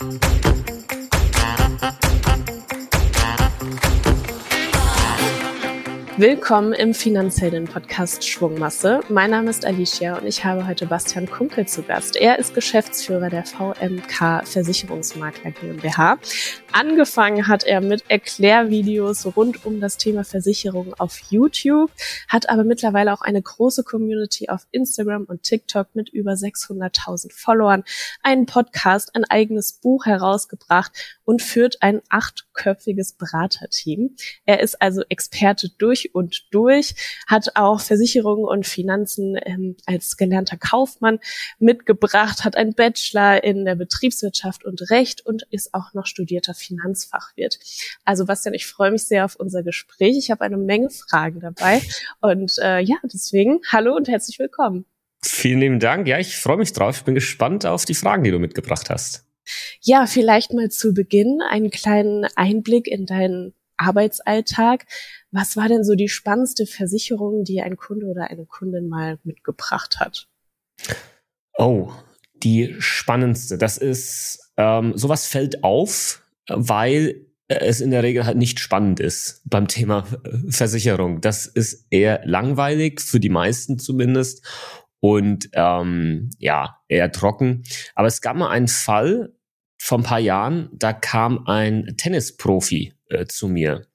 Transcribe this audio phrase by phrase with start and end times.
[0.00, 0.59] Thank you.
[6.20, 9.00] Willkommen im finanziellen Podcast Schwungmasse.
[9.08, 12.14] Mein Name ist Alicia und ich habe heute Bastian Kunkel zu Gast.
[12.14, 16.18] Er ist Geschäftsführer der VMK Versicherungsmakler GmbH.
[16.72, 21.90] Angefangen hat er mit Erklärvideos rund um das Thema Versicherung auf YouTube,
[22.28, 27.82] hat aber mittlerweile auch eine große Community auf Instagram und TikTok mit über 600.000 Followern,
[28.22, 30.92] einen Podcast, ein eigenes Buch herausgebracht
[31.24, 34.16] und führt ein achtköpfiges Beraterteam.
[34.44, 36.94] Er ist also Experte durch und durch,
[37.26, 41.18] hat auch Versicherungen und Finanzen ähm, als gelernter Kaufmann
[41.58, 47.58] mitgebracht, hat einen Bachelor in der Betriebswirtschaft und Recht und ist auch noch studierter Finanzfachwirt.
[48.04, 50.16] Also Bastian, ich freue mich sehr auf unser Gespräch.
[50.16, 51.82] Ich habe eine Menge Fragen dabei
[52.20, 54.84] und äh, ja, deswegen hallo und herzlich willkommen.
[55.22, 56.08] Vielen lieben Dank.
[56.08, 56.98] Ja, ich freue mich drauf.
[56.98, 59.26] Ich bin gespannt auf die Fragen, die du mitgebracht hast.
[59.80, 64.86] Ja, vielleicht mal zu Beginn einen kleinen Einblick in deinen Arbeitsalltag.
[65.30, 69.98] Was war denn so die spannendste Versicherung, die ein Kunde oder eine Kundin mal mitgebracht
[70.00, 70.28] hat?
[71.56, 71.92] Oh,
[72.42, 73.58] die spannendste.
[73.58, 79.42] Das ist, ähm, sowas fällt auf, weil es in der Regel halt nicht spannend ist
[79.44, 80.06] beim Thema
[80.48, 81.20] Versicherung.
[81.20, 84.46] Das ist eher langweilig, für die meisten zumindest.
[85.00, 87.64] Und ähm, ja, eher trocken.
[87.94, 89.32] Aber es gab mal einen Fall
[89.82, 93.86] vor ein paar Jahren, da kam ein Tennisprofi äh, zu mir.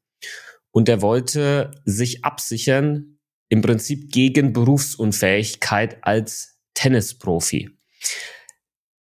[0.72, 3.19] Und der wollte sich absichern,
[3.50, 7.69] im Prinzip gegen Berufsunfähigkeit als Tennisprofi.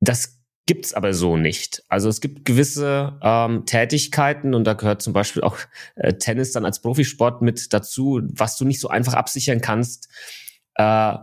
[0.01, 1.83] Das gibt's aber so nicht.
[1.89, 5.57] Also es gibt gewisse ähm, Tätigkeiten und da gehört zum Beispiel auch
[5.95, 10.11] äh, Tennis dann als Profisport mit dazu, was du nicht so einfach absichern kannst.
[10.75, 11.15] Äh,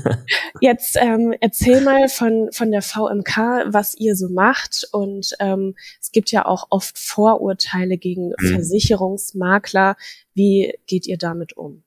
[0.60, 4.86] Jetzt ähm, erzähl mal von, von der VMK, was ihr so macht.
[4.92, 8.52] Und ähm, es gibt ja auch oft Vorurteile gegen mhm.
[8.52, 9.96] Versicherungsmakler.
[10.34, 11.84] Wie geht ihr damit um?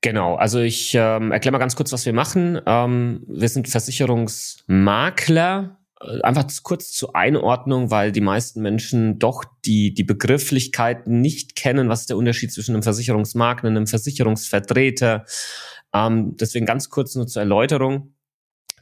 [0.00, 2.58] Genau, also ich ähm, erkläre mal ganz kurz, was wir machen.
[2.64, 9.94] Ähm, wir sind Versicherungsmakler äh, einfach kurz zur Einordnung, weil die meisten Menschen doch die,
[9.94, 11.88] die Begrifflichkeiten nicht kennen.
[11.88, 15.24] Was ist der Unterschied zwischen einem Versicherungsmakler und einem Versicherungsvertreter?
[15.92, 18.14] Ähm, deswegen ganz kurz nur zur Erläuterung.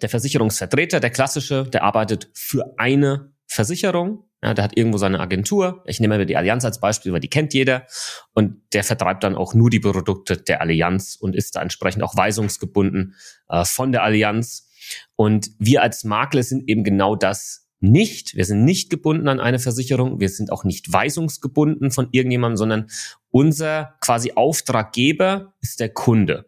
[0.00, 4.25] Der Versicherungsvertreter, der klassische, der arbeitet für eine Versicherung.
[4.43, 5.84] Ja, der hat irgendwo seine Agentur.
[5.87, 7.87] Ich nehme mal die Allianz als Beispiel, weil die kennt jeder.
[8.33, 12.17] Und der vertreibt dann auch nur die Produkte der Allianz und ist da entsprechend auch
[12.17, 13.15] weisungsgebunden
[13.49, 14.69] äh, von der Allianz.
[15.16, 18.36] Und wir als Makler sind eben genau das nicht.
[18.36, 20.20] Wir sind nicht gebunden an eine Versicherung.
[20.20, 22.86] Wir sind auch nicht weisungsgebunden von irgendjemandem, sondern
[23.31, 26.47] unser quasi Auftraggeber ist der Kunde.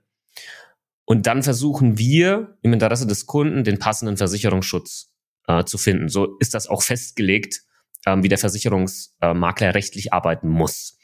[1.04, 5.12] Und dann versuchen wir im Interesse des Kunden den passenden Versicherungsschutz
[5.46, 6.08] äh, zu finden.
[6.08, 7.62] So ist das auch festgelegt,
[8.06, 10.98] ähm, wie der Versicherungsmakler rechtlich arbeiten muss.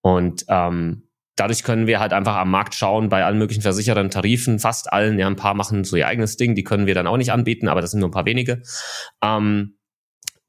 [0.00, 1.07] Und ähm,
[1.38, 5.18] dadurch können wir halt einfach am Markt schauen bei allen möglichen Versicherern, Tarifen, fast allen.
[5.18, 7.68] Ja, ein paar machen so ihr eigenes Ding, die können wir dann auch nicht anbieten,
[7.68, 8.62] aber das sind nur ein paar wenige.
[9.22, 9.78] Ähm,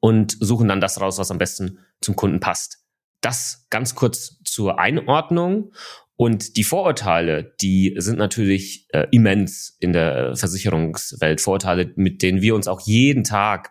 [0.00, 2.78] und suchen dann das raus, was am besten zum Kunden passt.
[3.20, 5.72] Das ganz kurz zur Einordnung.
[6.20, 11.40] Und die Vorurteile, die sind natürlich äh, immens in der Versicherungswelt.
[11.40, 13.70] Vorurteile, mit denen wir uns auch jeden Tag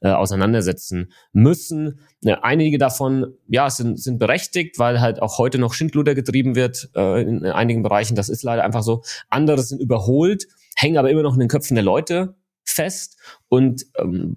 [0.00, 1.98] äh, auseinandersetzen müssen.
[2.22, 6.88] Äh, einige davon, ja, sind, sind berechtigt, weil halt auch heute noch Schindluder getrieben wird
[6.94, 8.14] äh, in einigen Bereichen.
[8.14, 9.02] Das ist leider einfach so.
[9.28, 10.46] Andere sind überholt,
[10.76, 13.18] hängen aber immer noch in den Köpfen der Leute fest.
[13.48, 14.36] Und ähm,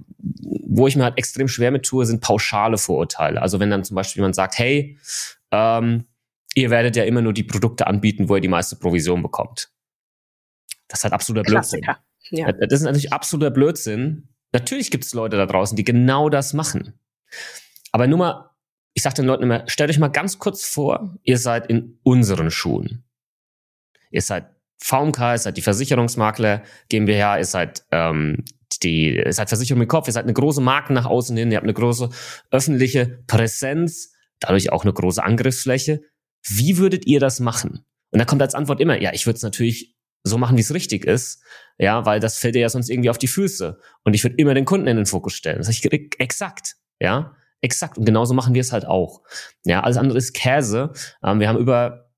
[0.68, 3.40] wo ich mir halt extrem schwer mit tue, sind pauschale Vorurteile.
[3.40, 4.98] Also wenn dann zum Beispiel jemand sagt, hey,
[5.52, 6.06] ähm,
[6.56, 9.70] ihr werdet ja immer nur die Produkte anbieten, wo ihr die meiste Provision bekommt.
[10.88, 11.82] Das ist halt absoluter Blödsinn.
[12.30, 12.52] Ja.
[12.52, 14.30] Das ist natürlich absoluter Blödsinn.
[14.54, 17.00] Natürlich gibt es Leute da draußen, die genau das machen.
[17.92, 18.50] Aber nur mal,
[18.94, 22.52] ich sage den Leuten immer, stellt euch mal ganz kurz vor, ihr seid in unseren
[22.52, 23.04] Schuhen.
[24.10, 24.50] Ihr seid
[24.80, 28.44] VMK, ihr seid die Versicherungsmakler GmbH, ihr seid ähm,
[28.84, 31.58] die, ihr seid Versicherung mit Kopf, ihr seid eine große Marke nach außen hin, ihr
[31.58, 32.10] habt eine große
[32.50, 36.02] öffentliche Präsenz, dadurch auch eine große Angriffsfläche.
[36.48, 37.86] Wie würdet ihr das machen?
[38.12, 40.74] Und da kommt als Antwort immer, ja, ich würde es natürlich so machen, wie es
[40.74, 41.44] richtig ist.
[41.78, 43.80] Ja, weil das fällt dir ja sonst irgendwie auf die Füße.
[44.04, 45.58] Und ich würde immer den Kunden in den Fokus stellen.
[45.58, 46.76] Das sage ich exakt.
[47.00, 47.98] Ja, exakt.
[47.98, 49.22] Und genauso machen wir es halt auch.
[49.66, 50.92] Ja, alles andere ist Käse.
[51.24, 52.12] Ähm, wir haben über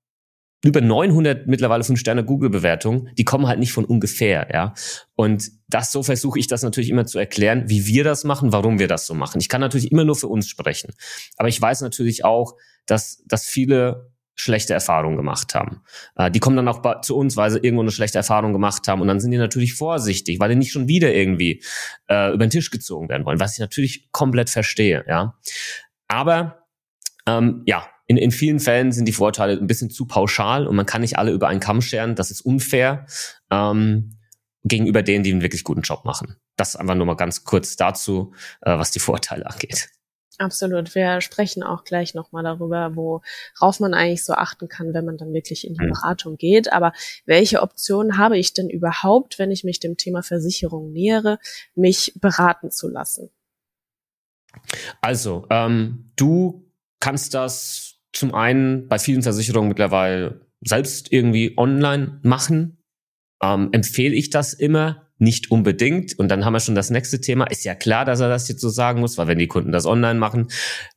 [0.64, 4.72] über 900 mittlerweile fünf Sterne Google-Bewertungen, die kommen halt nicht von ungefähr, ja.
[5.14, 8.78] Und das so versuche ich das natürlich immer zu erklären, wie wir das machen, warum
[8.78, 9.42] wir das so machen.
[9.42, 10.94] Ich kann natürlich immer nur für uns sprechen,
[11.36, 12.54] aber ich weiß natürlich auch,
[12.86, 15.82] dass dass viele schlechte Erfahrungen gemacht haben.
[16.16, 19.00] Äh, die kommen dann auch zu uns, weil sie irgendwo eine schlechte Erfahrung gemacht haben
[19.00, 21.62] und dann sind die natürlich vorsichtig, weil die nicht schon wieder irgendwie
[22.08, 25.38] äh, über den Tisch gezogen werden wollen, was ich natürlich komplett verstehe, ja.
[26.08, 26.66] Aber
[27.26, 30.86] ähm, ja, in, in vielen Fällen sind die Vorteile ein bisschen zu pauschal und man
[30.86, 32.14] kann nicht alle über einen Kamm scheren.
[32.14, 33.06] Das ist unfair
[33.50, 34.18] ähm,
[34.62, 36.36] gegenüber denen, die einen wirklich guten Job machen.
[36.56, 39.88] Das einfach nur mal ganz kurz dazu, äh, was die Vorteile angeht.
[40.38, 40.94] Absolut.
[40.94, 45.32] Wir sprechen auch gleich nochmal darüber, worauf man eigentlich so achten kann, wenn man dann
[45.32, 45.90] wirklich in die mhm.
[45.90, 46.72] Beratung geht.
[46.72, 46.92] Aber
[47.24, 51.38] welche Optionen habe ich denn überhaupt, wenn ich mich dem Thema Versicherung nähere,
[51.74, 53.30] mich beraten zu lassen?
[55.00, 56.70] Also, ähm, du
[57.00, 62.78] kannst das zum einen bei vielen Versicherungen mittlerweile selbst irgendwie online machen.
[63.42, 65.03] Ähm, empfehle ich das immer?
[65.18, 66.18] Nicht unbedingt.
[66.18, 67.44] Und dann haben wir schon das nächste Thema.
[67.44, 69.86] Ist ja klar, dass er das jetzt so sagen muss, weil wenn die Kunden das
[69.86, 70.48] online machen,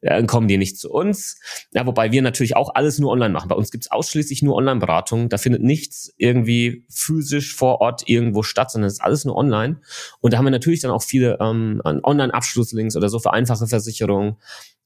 [0.01, 1.39] dann kommen die nicht zu uns.
[1.73, 3.47] Ja, wobei wir natürlich auch alles nur online machen.
[3.47, 5.29] Bei uns gibt's ausschließlich nur Online-Beratung.
[5.29, 9.81] Da findet nichts irgendwie physisch vor Ort irgendwo statt, sondern es ist alles nur online.
[10.19, 14.37] Und da haben wir natürlich dann auch viele ähm, Online-Abschlusslinks oder so für einfache Versicherungen,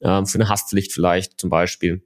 [0.02, 2.04] ähm, für eine Haftpflicht vielleicht zum Beispiel.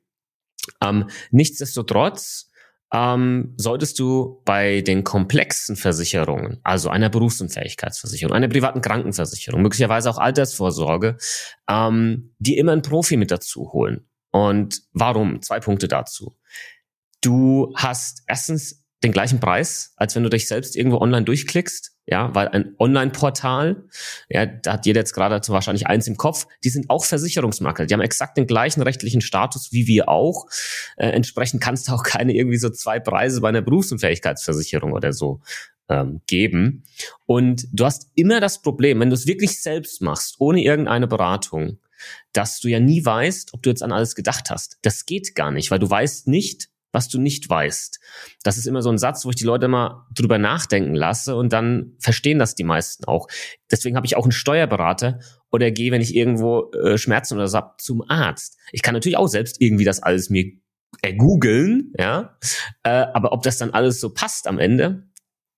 [0.82, 2.52] Ähm, nichtsdestotrotz
[2.94, 10.18] ähm, solltest du bei den komplexen Versicherungen, also einer Berufsunfähigkeitsversicherung, einer privaten Krankenversicherung, möglicherweise auch
[10.18, 11.18] Altersvorsorge,
[11.70, 14.08] ähm, die immer einen Profi mit dazu holen.
[14.32, 15.42] Und warum?
[15.42, 16.36] Zwei Punkte dazu.
[17.22, 21.95] Du hast erstens den gleichen Preis, als wenn du dich selbst irgendwo online durchklickst.
[22.08, 23.84] Ja, weil ein Online-Portal,
[24.30, 27.88] ja, da hat jeder jetzt gerade wahrscheinlich eins im Kopf, die sind auch Versicherungsmakler.
[27.88, 30.46] Die haben exakt den gleichen rechtlichen Status wie wir auch.
[30.98, 35.42] Äh, entsprechend kannst du auch keine irgendwie so zwei Preise bei einer Berufsunfähigkeitsversicherung oder so
[35.90, 36.84] ähm, geben.
[37.26, 41.80] Und du hast immer das Problem, wenn du es wirklich selbst machst, ohne irgendeine Beratung,
[42.34, 44.78] dass du ja nie weißt, ob du jetzt an alles gedacht hast.
[44.82, 48.00] Das geht gar nicht, weil du weißt nicht, was du nicht weißt.
[48.42, 51.52] Das ist immer so ein Satz, wo ich die Leute immer drüber nachdenken lasse und
[51.54, 53.28] dann verstehen das die meisten auch.
[53.70, 55.20] Deswegen habe ich auch einen Steuerberater
[55.52, 58.58] oder gehe, wenn ich irgendwo äh, Schmerzen oder so habe, zum Arzt.
[58.72, 60.54] Ich kann natürlich auch selbst irgendwie das alles mir
[61.02, 62.38] ergoogeln, ja,
[62.84, 65.10] äh, aber ob das dann alles so passt am Ende,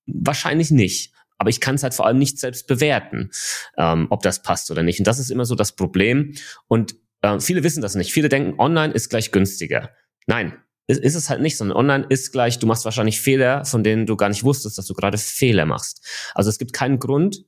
[0.08, 1.14] wahrscheinlich nicht.
[1.38, 3.30] Aber ich kann es halt vor allem nicht selbst bewerten,
[3.78, 5.00] ähm, ob das passt oder nicht.
[5.00, 6.34] Und das ist immer so das Problem.
[6.68, 8.12] Und äh, viele wissen das nicht.
[8.12, 9.92] Viele denken, online ist gleich günstiger.
[10.26, 10.54] Nein,
[10.88, 14.06] ist, ist es halt nicht, sondern online ist gleich, du machst wahrscheinlich Fehler, von denen
[14.06, 16.06] du gar nicht wusstest, dass du gerade Fehler machst.
[16.34, 17.46] Also es gibt keinen Grund,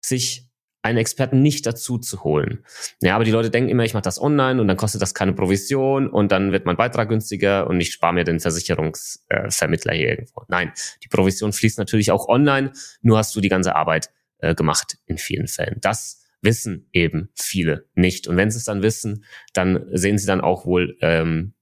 [0.00, 0.48] sich
[0.82, 2.62] einen Experten nicht dazu zu holen.
[3.00, 5.32] Ja, aber die Leute denken immer, ich mache das online und dann kostet das keine
[5.32, 10.42] Provision und dann wird mein Beitrag günstiger und ich spare mir den Versicherungsvermittler hier irgendwo.
[10.48, 10.72] Nein,
[11.02, 15.16] die Provision fließt natürlich auch online, nur hast du die ganze Arbeit äh, gemacht in
[15.16, 15.78] vielen Fällen.
[15.80, 18.28] Das wissen eben viele nicht.
[18.28, 21.53] Und wenn sie es dann wissen, dann sehen sie dann auch wohl ähm,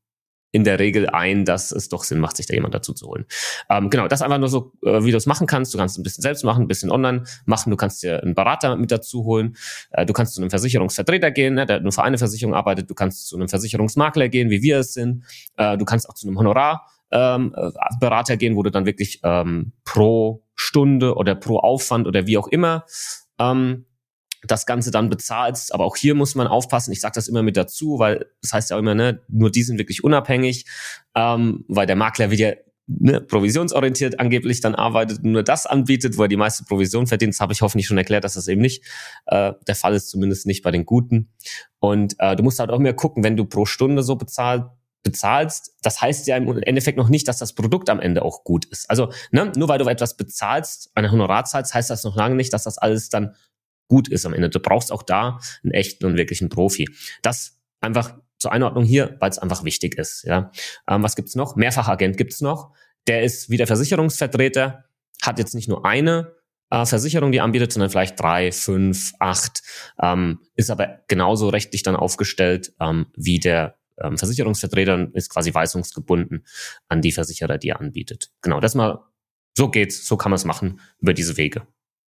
[0.53, 3.25] in der Regel ein, dass es doch Sinn macht, sich da jemand dazu zu holen.
[3.71, 5.73] Ähm, genau, das einfach nur so, äh, wie du es machen kannst.
[5.75, 7.71] Du kannst ein bisschen selbst machen, ein bisschen online machen.
[7.71, 9.56] Du kannst dir einen Berater mit dazu holen.
[9.91, 12.91] Äh, du kannst zu einem Versicherungsvertreter gehen, ne, der nur für eine Versicherung arbeitet.
[12.91, 15.25] Du kannst zu einem Versicherungsmakler gehen, wie wir es sind.
[15.56, 19.73] Äh, du kannst auch zu einem Honorar ähm, äh, gehen, wo du dann wirklich ähm,
[19.85, 22.85] pro Stunde oder pro Aufwand oder wie auch immer
[23.39, 23.87] ähm,
[24.46, 25.75] das Ganze dann bezahlst.
[25.75, 26.93] Aber auch hier muss man aufpassen.
[26.93, 29.63] Ich sage das immer mit dazu, weil das heißt ja auch immer, ne, nur die
[29.63, 30.67] sind wirklich unabhängig,
[31.15, 32.53] ähm, weil der Makler wird ja
[32.87, 37.34] ne, provisionsorientiert angeblich dann arbeitet und nur das anbietet, wo er die meiste Provision verdient.
[37.34, 38.84] Das habe ich hoffentlich schon erklärt, dass das eben nicht
[39.27, 41.32] äh, der Fall ist, zumindest nicht bei den Guten.
[41.79, 44.65] Und äh, du musst halt auch immer gucken, wenn du pro Stunde so bezahlt
[45.05, 48.67] bezahlst, das heißt ja im Endeffekt noch nicht, dass das Produkt am Ende auch gut
[48.67, 48.89] ist.
[48.89, 52.53] Also ne, nur weil du etwas bezahlst, eine Honorar zahlst, heißt das noch lange nicht,
[52.53, 53.34] dass das alles dann
[53.93, 54.49] gut ist am Ende.
[54.49, 56.89] Du brauchst auch da einen echten und wirklichen Profi.
[57.20, 60.25] Das einfach zur Einordnung hier, weil es einfach wichtig ist.
[60.25, 60.51] Ja,
[60.89, 61.56] ähm, was gibt's noch?
[61.56, 62.72] Mehrfachagent gibt's noch.
[63.06, 64.87] Der ist wie der Versicherungsvertreter,
[65.20, 66.32] hat jetzt nicht nur eine
[66.70, 69.63] äh, Versicherung, die anbietet, sondern vielleicht drei, fünf, acht,
[70.01, 75.53] ähm, ist aber genauso rechtlich dann aufgestellt ähm, wie der ähm, Versicherungsvertreter und ist quasi
[75.53, 76.46] weisungsgebunden
[76.89, 78.31] an die Versicherer, die er anbietet.
[78.41, 79.01] Genau, das mal,
[79.55, 81.67] so geht's, so kann man es machen über diese Wege.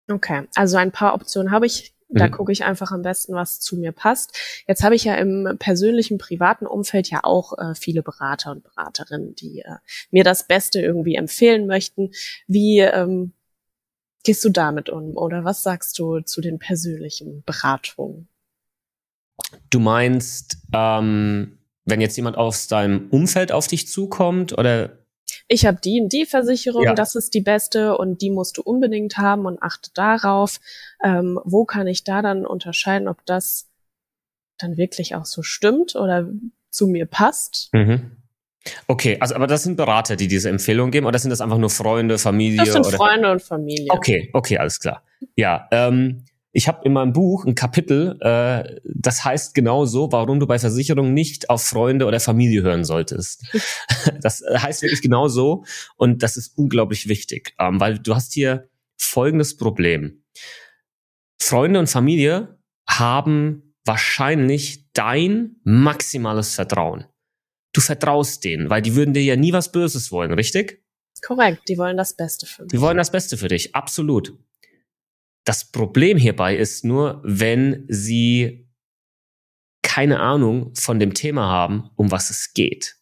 [0.09, 2.33] Okay, also ein paar Optionen habe ich Da mhm.
[2.33, 4.39] gucke ich einfach am besten, was zu mir passt.
[4.69, 9.35] Jetzt habe ich ja im persönlichen, privaten Umfeld ja auch äh, viele Berater und Beraterinnen,
[9.35, 9.77] die äh,
[10.11, 12.13] mir das Beste irgendwie empfehlen möchten.
[12.47, 13.33] Wie ähm,
[14.23, 15.17] gehst du damit um?
[15.17, 18.29] Oder was sagst du zu den persönlichen Beratungen?
[19.71, 25.04] Du meinst, ähm, wenn jetzt jemand aus deinem Umfeld auf dich zukommt oder
[25.49, 26.95] ich habe die und die Versicherung, ja.
[26.95, 30.59] das ist die beste und die musst du unbedingt haben und achte darauf.
[31.03, 33.69] Ähm, wo kann ich da dann unterscheiden, ob das
[34.59, 36.29] dann wirklich auch so stimmt oder
[36.71, 37.69] zu mir passt?
[37.73, 38.13] Mhm.
[38.87, 41.69] Okay, also aber das sind Berater, die diese Empfehlung geben, oder sind das einfach nur
[41.69, 42.59] Freunde, Familie?
[42.65, 42.97] Das sind oder?
[42.97, 43.89] Freunde und Familie.
[43.91, 45.03] Okay, okay, alles klar.
[45.37, 46.25] Ja, ähm,
[46.57, 50.61] ich habe in meinem Buch ein Kapitel, äh, das heißt genau so, warum du bei
[50.61, 53.45] Versicherungen nicht auf Freunde oder Familie hören solltest.
[54.21, 55.65] das heißt wirklich genau so
[55.97, 60.23] und das ist unglaublich wichtig, ähm, weil du hast hier folgendes Problem.
[61.43, 62.57] Freunde und Familie
[62.89, 67.05] haben wahrscheinlich dein maximales Vertrauen.
[67.73, 70.85] Du vertraust denen, weil die würden dir ja nie was Böses wollen, richtig?
[71.21, 72.71] Korrekt, die wollen das Beste für dich.
[72.71, 74.39] Die wollen das Beste für dich, absolut.
[75.45, 78.69] Das Problem hierbei ist nur, wenn sie
[79.83, 82.97] keine Ahnung von dem Thema haben, um was es geht.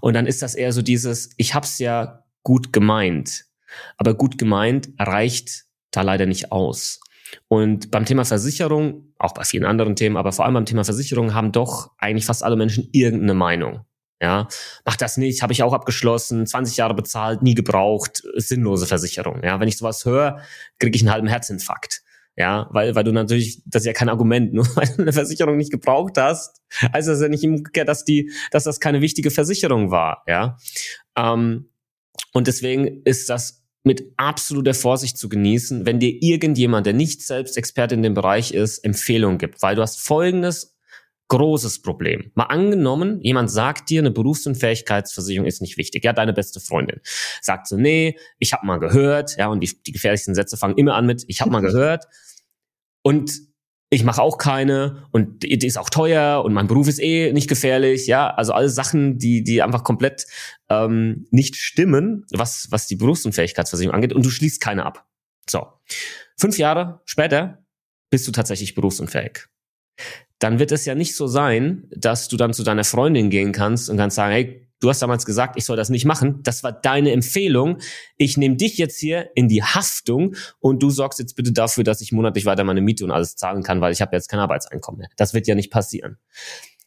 [0.00, 3.44] Und dann ist das eher so dieses, ich hab's ja gut gemeint,
[3.96, 7.00] aber gut gemeint reicht da leider nicht aus.
[7.48, 11.34] Und beim Thema Versicherung, auch bei vielen anderen Themen, aber vor allem beim Thema Versicherung
[11.34, 13.84] haben doch eigentlich fast alle Menschen irgendeine Meinung.
[14.20, 14.48] Ja,
[14.86, 19.42] mach das nicht, habe ich auch abgeschlossen, 20 Jahre bezahlt, nie gebraucht, sinnlose Versicherung.
[19.42, 20.40] Ja, wenn ich sowas höre,
[20.78, 22.02] kriege ich einen halben Herzinfarkt.
[22.38, 25.56] Ja, weil, weil du natürlich, das ist ja kein Argument, nur weil du eine Versicherung
[25.56, 29.90] nicht gebraucht hast, also das ja nicht umgekehrt, dass die, dass das keine wichtige Versicherung
[29.90, 30.56] war, ja.
[31.16, 31.70] Ähm,
[32.32, 37.56] und deswegen ist das mit absoluter Vorsicht zu genießen, wenn dir irgendjemand, der nicht selbst
[37.56, 40.75] Experte in dem Bereich ist, Empfehlungen gibt, weil du hast folgendes
[41.28, 42.30] großes Problem.
[42.34, 46.04] Mal angenommen, jemand sagt dir, eine Berufsunfähigkeitsversicherung ist nicht wichtig.
[46.04, 47.00] Ja, deine beste Freundin
[47.40, 50.94] sagt so, nee, ich habe mal gehört, ja, und die, die gefährlichsten Sätze fangen immer
[50.94, 52.06] an mit, ich habe mal gehört
[53.02, 53.32] und
[53.88, 57.48] ich mache auch keine und die, ist auch teuer und mein Beruf ist eh nicht
[57.48, 60.26] gefährlich, ja, also alle Sachen, die die einfach komplett
[60.68, 65.06] ähm, nicht stimmen, was was die Berufsunfähigkeitsversicherung angeht und du schließt keine ab.
[65.48, 65.66] So,
[66.36, 67.64] fünf Jahre später
[68.10, 69.46] bist du tatsächlich berufsunfähig
[70.38, 73.88] dann wird es ja nicht so sein, dass du dann zu deiner Freundin gehen kannst
[73.88, 76.42] und kannst sagen, hey, du hast damals gesagt, ich soll das nicht machen.
[76.42, 77.78] Das war deine Empfehlung.
[78.16, 82.00] Ich nehme dich jetzt hier in die Haftung und du sorgst jetzt bitte dafür, dass
[82.00, 84.98] ich monatlich weiter meine Miete und alles zahlen kann, weil ich habe jetzt kein Arbeitseinkommen
[85.00, 85.08] mehr.
[85.16, 86.18] Das wird ja nicht passieren.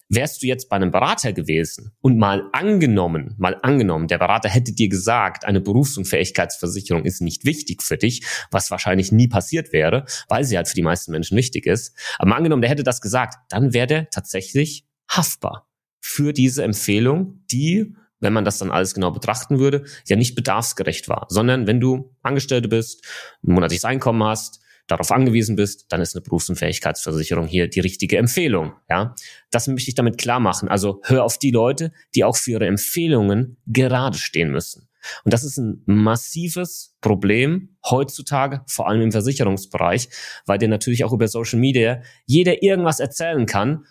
[0.09, 4.73] Wärst du jetzt bei einem Berater gewesen und mal angenommen, mal angenommen, der Berater hätte
[4.73, 10.43] dir gesagt, eine Berufsunfähigkeitsversicherung ist nicht wichtig für dich, was wahrscheinlich nie passiert wäre, weil
[10.43, 11.95] sie halt für die meisten Menschen wichtig ist.
[12.17, 15.67] Aber mal angenommen, der hätte das gesagt, dann wäre der tatsächlich haftbar
[15.99, 21.07] für diese Empfehlung, die wenn man das dann alles genau betrachten würde, ja nicht bedarfsgerecht
[21.07, 23.05] war, sondern wenn du Angestellte bist,
[23.43, 24.59] ein monatliches Einkommen hast,
[24.89, 28.73] darauf angewiesen bist, dann ist eine Berufsunfähigkeitsversicherung hier die richtige Empfehlung.
[28.89, 29.15] Ja,
[29.51, 30.67] das möchte ich damit klar machen.
[30.67, 34.89] Also hör auf die Leute, die auch für ihre Empfehlungen gerade stehen müssen.
[35.23, 40.09] Und das ist ein massives Problem heutzutage, vor allem im Versicherungsbereich,
[40.45, 43.85] weil dir natürlich auch über Social Media jeder irgendwas erzählen kann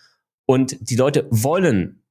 [0.47, 2.03] und die Leute wollen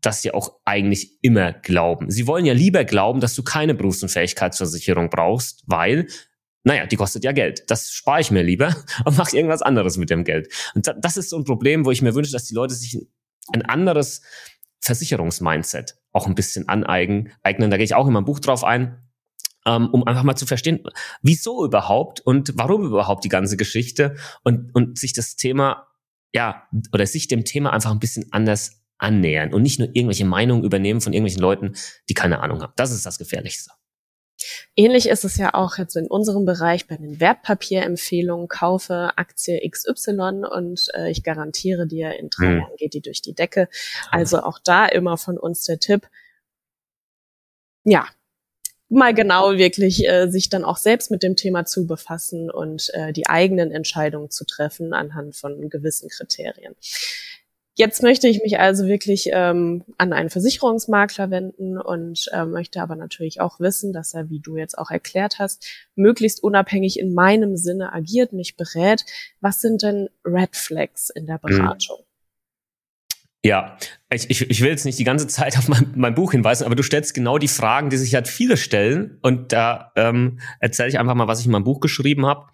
[0.00, 2.10] das ja auch eigentlich immer glauben.
[2.10, 6.06] Sie wollen ja lieber glauben, dass du keine Berufsunfähigkeitsversicherung brauchst, weil
[6.64, 7.64] naja, die kostet ja Geld.
[7.68, 8.74] Das spare ich mir lieber
[9.04, 10.52] und mache irgendwas anderes mit dem Geld.
[10.74, 12.98] Und das ist so ein Problem, wo ich mir wünsche, dass die Leute sich
[13.52, 14.22] ein anderes
[14.80, 17.32] Versicherungsmindset auch ein bisschen aneignen.
[17.42, 18.98] Da gehe ich auch in meinem Buch drauf ein,
[19.66, 20.80] ähm, um einfach mal zu verstehen,
[21.22, 25.86] wieso überhaupt und warum überhaupt die ganze Geschichte und, und sich das Thema,
[26.34, 30.64] ja, oder sich dem Thema einfach ein bisschen anders annähern und nicht nur irgendwelche Meinungen
[30.64, 31.74] übernehmen von irgendwelchen Leuten,
[32.08, 32.72] die keine Ahnung haben.
[32.76, 33.70] Das ist das Gefährlichste.
[34.76, 38.48] Ähnlich ist es ja auch jetzt in unserem Bereich bei den Wertpapierempfehlungen.
[38.48, 42.58] Kaufe Aktie XY und äh, ich garantiere dir, in drei hm.
[42.58, 43.68] Jahren geht die durch die Decke.
[44.10, 46.08] Also auch da immer von uns der Tipp.
[47.84, 48.06] Ja,
[48.88, 53.12] mal genau wirklich äh, sich dann auch selbst mit dem Thema zu befassen und äh,
[53.12, 56.74] die eigenen Entscheidungen zu treffen anhand von gewissen Kriterien.
[57.78, 62.96] Jetzt möchte ich mich also wirklich ähm, an einen Versicherungsmakler wenden und äh, möchte aber
[62.96, 67.56] natürlich auch wissen, dass er, wie du jetzt auch erklärt hast, möglichst unabhängig in meinem
[67.56, 69.04] Sinne agiert, mich berät.
[69.40, 71.56] Was sind denn Red Flags in der mhm.
[71.56, 71.98] Beratung?
[73.44, 73.78] Ja,
[74.10, 76.74] ich, ich, ich will jetzt nicht die ganze Zeit auf mein, mein Buch hinweisen, aber
[76.74, 79.18] du stellst genau die Fragen, die sich halt viele stellen.
[79.22, 82.48] Und da ähm, erzähle ich einfach mal, was ich in meinem Buch geschrieben habe.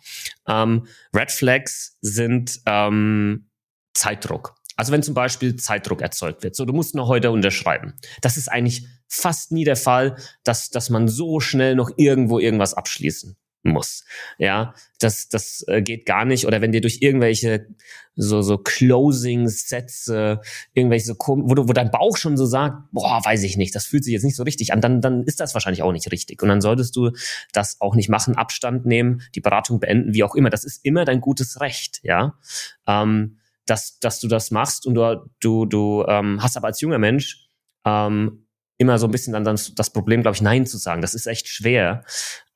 [0.46, 3.48] Ähm, Red Flags sind ähm,
[3.94, 4.56] Zeitdruck.
[4.76, 7.94] Also wenn zum Beispiel Zeitdruck erzeugt wird, so du musst noch heute unterschreiben.
[8.22, 12.74] Das ist eigentlich fast nie der Fall, dass, dass man so schnell noch irgendwo irgendwas
[12.74, 14.04] abschließen muss.
[14.38, 16.46] Ja, das, das äh, geht gar nicht.
[16.46, 17.66] Oder wenn dir durch irgendwelche
[18.14, 20.40] so, so Closing-Sätze,
[20.74, 23.86] irgendwelche so, wo, du, wo dein Bauch schon so sagt, boah, weiß ich nicht, das
[23.86, 26.42] fühlt sich jetzt nicht so richtig an, dann, dann ist das wahrscheinlich auch nicht richtig.
[26.42, 27.10] Und dann solltest du
[27.52, 30.50] das auch nicht machen, Abstand nehmen, die Beratung beenden, wie auch immer.
[30.50, 32.38] Das ist immer dein gutes Recht, ja.
[32.86, 36.98] Ähm, dass, dass du das machst und du, du, du ähm, hast aber als junger
[36.98, 37.48] Mensch
[37.84, 41.00] ähm, immer so ein bisschen dann, dann das Problem, glaube ich, Nein zu sagen.
[41.00, 42.04] Das ist echt schwer,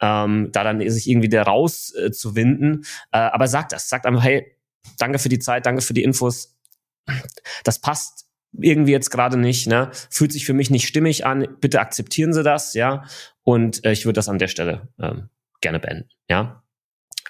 [0.00, 2.84] ähm, da dann sich irgendwie da rauszuwinden.
[3.12, 4.56] Äh, äh, aber sag das, sag einfach, hey,
[4.98, 6.56] danke für die Zeit, danke für die Infos.
[7.64, 9.90] Das passt irgendwie jetzt gerade nicht, ne?
[10.10, 11.46] Fühlt sich für mich nicht stimmig an.
[11.60, 13.04] Bitte akzeptieren Sie das, ja.
[13.42, 15.28] Und äh, ich würde das an der Stelle ähm,
[15.60, 16.64] gerne beenden, ja.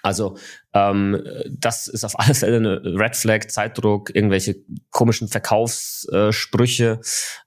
[0.02, 0.37] Also
[0.75, 4.57] ähm, das ist auf alle Fälle eine Red Flag, Zeitdruck, irgendwelche
[4.90, 7.00] komischen Verkaufssprüche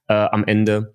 [0.08, 0.94] äh, am Ende.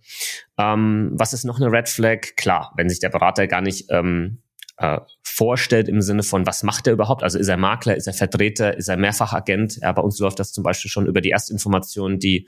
[0.58, 2.36] Ähm, was ist noch eine Red Flag?
[2.36, 4.42] Klar, wenn sich der Berater gar nicht ähm,
[4.78, 7.24] äh, vorstellt im Sinne von, was macht er überhaupt?
[7.24, 9.78] Also ist er Makler, ist er Vertreter, ist er Mehrfachagent?
[9.82, 12.48] Ja, bei uns läuft das zum Beispiel schon über die Erstinformation, die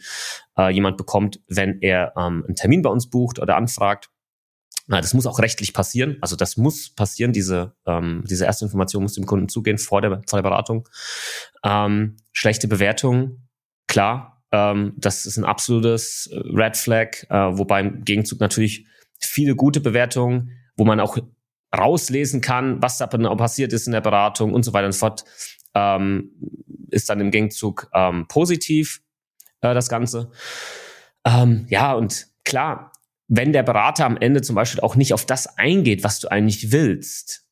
[0.58, 4.10] äh, jemand bekommt, wenn er ähm, einen Termin bei uns bucht oder anfragt.
[4.90, 6.18] Na, das muss auch rechtlich passieren.
[6.20, 7.32] Also das muss passieren.
[7.32, 10.90] Diese, ähm, diese erste Information muss dem Kunden zugehen vor der, vor der Beratung.
[11.64, 13.48] Ähm, schlechte Bewertung,
[13.88, 14.44] klar.
[14.52, 18.88] Ähm, das ist ein absolutes äh, Red Flag, äh, wobei im Gegenzug natürlich
[19.20, 21.20] viele gute Bewertungen, wo man auch
[21.78, 25.00] rauslesen kann, was da genau passiert ist in der Beratung und so weiter und so
[25.00, 25.24] fort,
[25.76, 26.32] ähm,
[26.90, 29.04] ist dann im Gegenzug ähm, positiv
[29.62, 30.32] äh, das Ganze.
[31.24, 32.92] Ähm, ja, und klar,
[33.30, 36.72] wenn der Berater am Ende zum Beispiel auch nicht auf das eingeht, was du eigentlich
[36.72, 37.46] willst,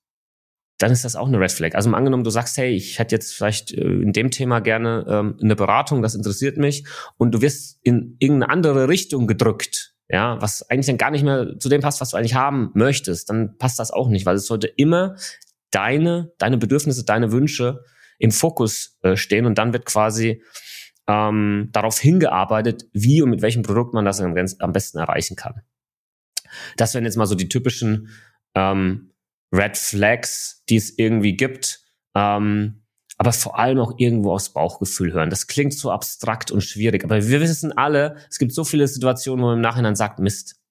[0.80, 1.76] dann ist das auch eine Red Flag.
[1.76, 5.06] Also mal angenommen, du sagst, hey, ich hätte jetzt vielleicht äh, in dem Thema gerne
[5.08, 6.86] ähm, eine Beratung, das interessiert mich,
[7.18, 11.60] und du wirst in irgendeine andere Richtung gedrückt, ja, was eigentlich dann gar nicht mehr
[11.60, 14.48] zu dem passt, was du eigentlich haben möchtest, dann passt das auch nicht, weil es
[14.48, 15.16] sollte immer
[15.72, 17.84] deine, deine Bedürfnisse, deine Wünsche
[18.20, 20.42] im Fokus äh, stehen und dann wird quasi
[21.08, 25.62] ähm, darauf hingearbeitet, wie und mit welchem Produkt man das am, besten erreichen kann.
[26.76, 28.10] Das wären jetzt mal so die typischen
[28.56, 29.14] ähm,
[29.54, 31.82] Red Flags, die es irgendwie gibt.
[32.16, 32.84] Ähm,
[33.18, 35.30] aber vor allem auch irgendwo aus Bauchgefühl hören.
[35.30, 39.44] Das klingt so abstrakt und schwierig, aber wir wissen alle, es gibt so viele Situationen,
[39.44, 40.62] wo man im Nachhinein sagt, Mist,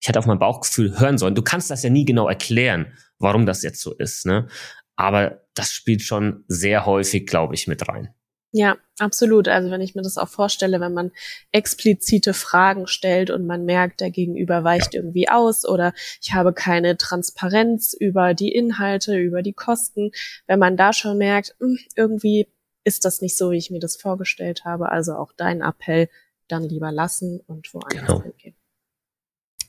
[0.00, 1.34] ich hätte auf mein Bauchgefühl hören sollen.
[1.34, 4.48] Du kannst das ja nie genau erklären, warum das jetzt so ist, ne?
[4.96, 8.14] Aber das spielt schon sehr häufig, glaube ich, mit rein.
[8.50, 9.46] Ja, absolut.
[9.46, 11.12] Also wenn ich mir das auch vorstelle, wenn man
[11.52, 15.00] explizite Fragen stellt und man merkt, der Gegenüber weicht ja.
[15.00, 20.12] irgendwie aus oder ich habe keine Transparenz über die Inhalte, über die Kosten,
[20.46, 22.48] wenn man da schon merkt, hm, irgendwie
[22.84, 24.90] ist das nicht so, wie ich mir das vorgestellt habe.
[24.90, 26.08] Also auch dein Appell,
[26.48, 28.22] dann lieber lassen und woanders genau.
[28.22, 28.56] hingehen.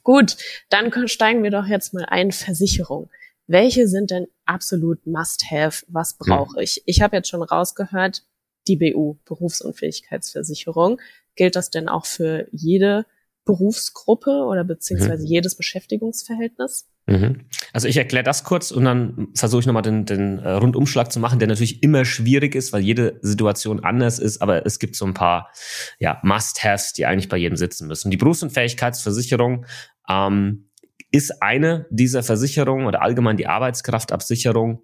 [0.03, 0.37] Gut,
[0.69, 3.09] dann steigen wir doch jetzt mal ein, Versicherung.
[3.47, 5.85] Welche sind denn absolut Must-Have?
[5.89, 6.63] Was brauche hm.
[6.63, 6.81] ich?
[6.85, 8.23] Ich habe jetzt schon rausgehört,
[8.69, 11.01] die BU, Berufsunfähigkeitsversicherung.
[11.35, 13.05] Gilt das denn auch für jede
[13.45, 15.29] Berufsgruppe oder beziehungsweise mhm.
[15.29, 16.87] jedes Beschäftigungsverhältnis?
[17.07, 17.45] Mhm.
[17.73, 21.19] Also ich erkläre das kurz und dann versuche ich nochmal den, den äh, Rundumschlag zu
[21.19, 25.05] machen, der natürlich immer schwierig ist, weil jede Situation anders ist, aber es gibt so
[25.05, 25.49] ein paar
[25.97, 28.11] ja, Must-Haves, die eigentlich bei jedem sitzen müssen.
[28.11, 29.65] Die Berufsunfähigkeitsversicherung
[30.07, 30.69] ähm,
[31.11, 34.83] ist eine dieser Versicherungen oder allgemein die Arbeitskraftabsicherung,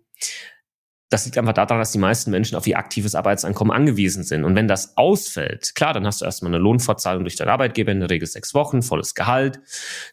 [1.15, 4.43] das liegt einfach daran, dass die meisten Menschen auf ihr aktives Arbeitseinkommen angewiesen sind.
[4.43, 8.01] Und wenn das ausfällt, klar, dann hast du erstmal eine Lohnfortzahlung durch deinen Arbeitgeber, in
[8.01, 9.62] der Regel sechs Wochen, volles Gehalt.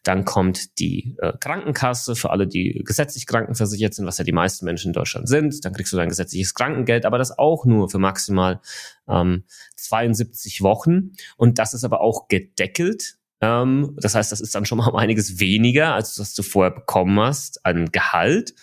[0.04, 4.64] Dann kommt die äh, Krankenkasse für alle, die gesetzlich krankenversichert sind, was ja die meisten
[4.64, 5.64] Menschen in Deutschland sind.
[5.64, 8.60] Dann kriegst du dein gesetzliches Krankengeld, aber das auch nur für maximal
[9.08, 9.42] ähm,
[9.74, 11.14] 72 Wochen.
[11.36, 14.96] Und das ist aber auch gedeckelt ähm, das heißt, das ist dann schon mal um
[14.96, 18.54] einiges weniger, als was du vorher bekommen hast an Gehalt.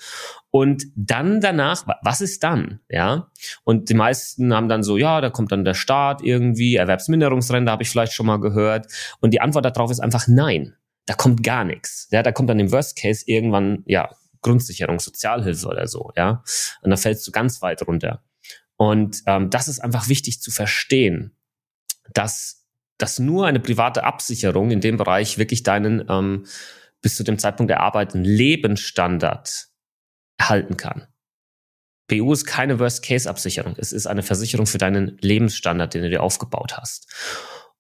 [0.51, 2.79] Und dann danach, was ist dann?
[2.89, 3.29] Ja.
[3.63, 7.83] Und die meisten haben dann so, ja, da kommt dann der Staat irgendwie, Erwerbsminderungsrente habe
[7.83, 8.87] ich vielleicht schon mal gehört.
[9.19, 10.75] Und die Antwort darauf ist einfach nein.
[11.05, 12.07] Da kommt gar nichts.
[12.11, 14.09] Ja, da kommt dann im Worst Case irgendwann, ja,
[14.41, 16.43] Grundsicherung, Sozialhilfe oder so, ja.
[16.81, 18.23] Und da fällst du ganz weit runter.
[18.77, 21.35] Und ähm, das ist einfach wichtig zu verstehen,
[22.13, 22.58] dass,
[22.99, 26.45] dass nur eine private Absicherung in dem Bereich wirklich deinen ähm,
[27.01, 29.69] bis zu dem Zeitpunkt der Arbeit einen Lebensstandard
[30.37, 31.07] erhalten kann.
[32.07, 33.75] BU ist keine Worst-Case-Absicherung.
[33.77, 37.07] Es ist eine Versicherung für deinen Lebensstandard, den du dir aufgebaut hast.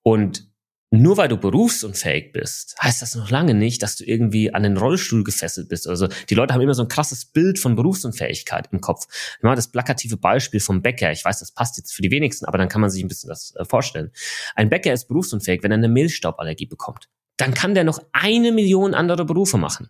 [0.03, 0.48] Und
[0.91, 4.75] nur weil du berufsunfähig bist, heißt das noch lange nicht, dass du irgendwie an den
[4.75, 5.87] Rollstuhl gefesselt bist.
[5.87, 9.05] Also die Leute haben immer so ein krasses Bild von Berufsunfähigkeit im Kopf.
[9.41, 11.11] Mache das plakative Beispiel vom Bäcker.
[11.11, 13.29] Ich weiß, das passt jetzt für die wenigsten, aber dann kann man sich ein bisschen
[13.29, 14.11] das äh, vorstellen.
[14.55, 17.07] Ein Bäcker ist berufsunfähig, wenn er eine Mehlstauballergie bekommt.
[17.37, 19.89] Dann kann der noch eine Million andere Berufe machen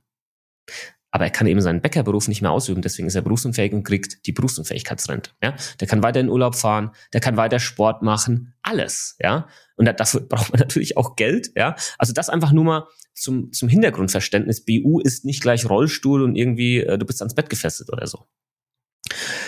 [1.12, 4.26] aber er kann eben seinen Bäckerberuf nicht mehr ausüben, deswegen ist er berufsunfähig und kriegt
[4.26, 5.32] die Berufsunfähigkeitsrente.
[5.42, 5.56] Ja?
[5.80, 9.16] Der kann weiter in Urlaub fahren, der kann weiter Sport machen, alles.
[9.20, 9.48] Ja?
[9.76, 11.52] Und dafür braucht man natürlich auch Geld.
[11.56, 11.76] Ja?
[11.98, 14.64] Also das einfach nur mal zum, zum Hintergrundverständnis.
[14.64, 18.26] BU ist nicht gleich Rollstuhl und irgendwie äh, du bist ans Bett gefesselt oder so.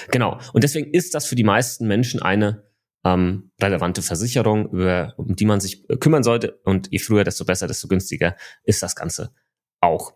[0.09, 0.39] Genau.
[0.53, 2.63] Und deswegen ist das für die meisten Menschen eine
[3.03, 6.59] ähm, relevante Versicherung, über, um die man sich kümmern sollte.
[6.63, 9.33] Und je früher, desto besser, desto günstiger ist das Ganze
[9.79, 10.13] auch.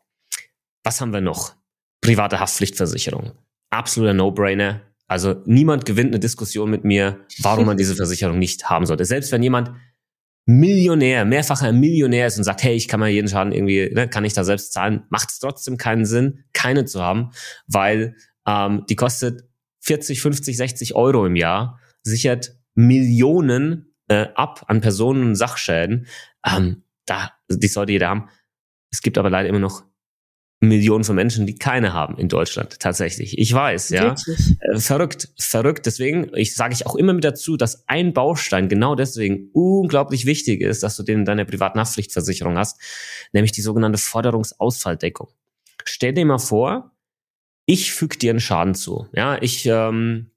[0.85, 1.55] Was haben wir noch?
[2.01, 3.31] Private Haftpflichtversicherung.
[3.71, 4.81] Absoluter No-Brainer.
[5.07, 9.03] Also niemand gewinnt eine Diskussion mit mir, warum man diese Versicherung nicht haben sollte.
[9.03, 9.71] Selbst wenn jemand
[10.45, 14.25] Millionär, mehrfacher Millionär ist und sagt, hey, ich kann mal jeden Schaden irgendwie, ne, kann
[14.25, 17.31] ich da selbst zahlen, macht es trotzdem keinen Sinn, keine zu haben,
[17.65, 19.49] weil ähm, die kostet
[19.81, 26.05] 40, 50, 60 Euro im Jahr, sichert Millionen äh, ab an Personen und Sachschäden.
[26.45, 28.29] Ähm, da, die sollte jeder haben.
[28.91, 29.83] Es gibt aber leider immer noch
[30.67, 33.37] Millionen von Menschen, die keine haben in Deutschland tatsächlich.
[33.37, 34.15] Ich weiß, ja.
[34.59, 35.85] Äh, verrückt, verrückt.
[35.85, 40.61] Deswegen, ich sage ich auch immer mit dazu, dass ein Baustein genau deswegen unglaublich wichtig
[40.61, 42.79] ist, dass du den in deiner privaten Haftpflichtversicherung hast,
[43.33, 45.29] nämlich die sogenannte Forderungsausfalldeckung.
[45.83, 46.91] Stell dir mal vor,
[47.65, 49.07] ich füge dir einen Schaden zu.
[49.13, 50.31] Ja, ich ähm,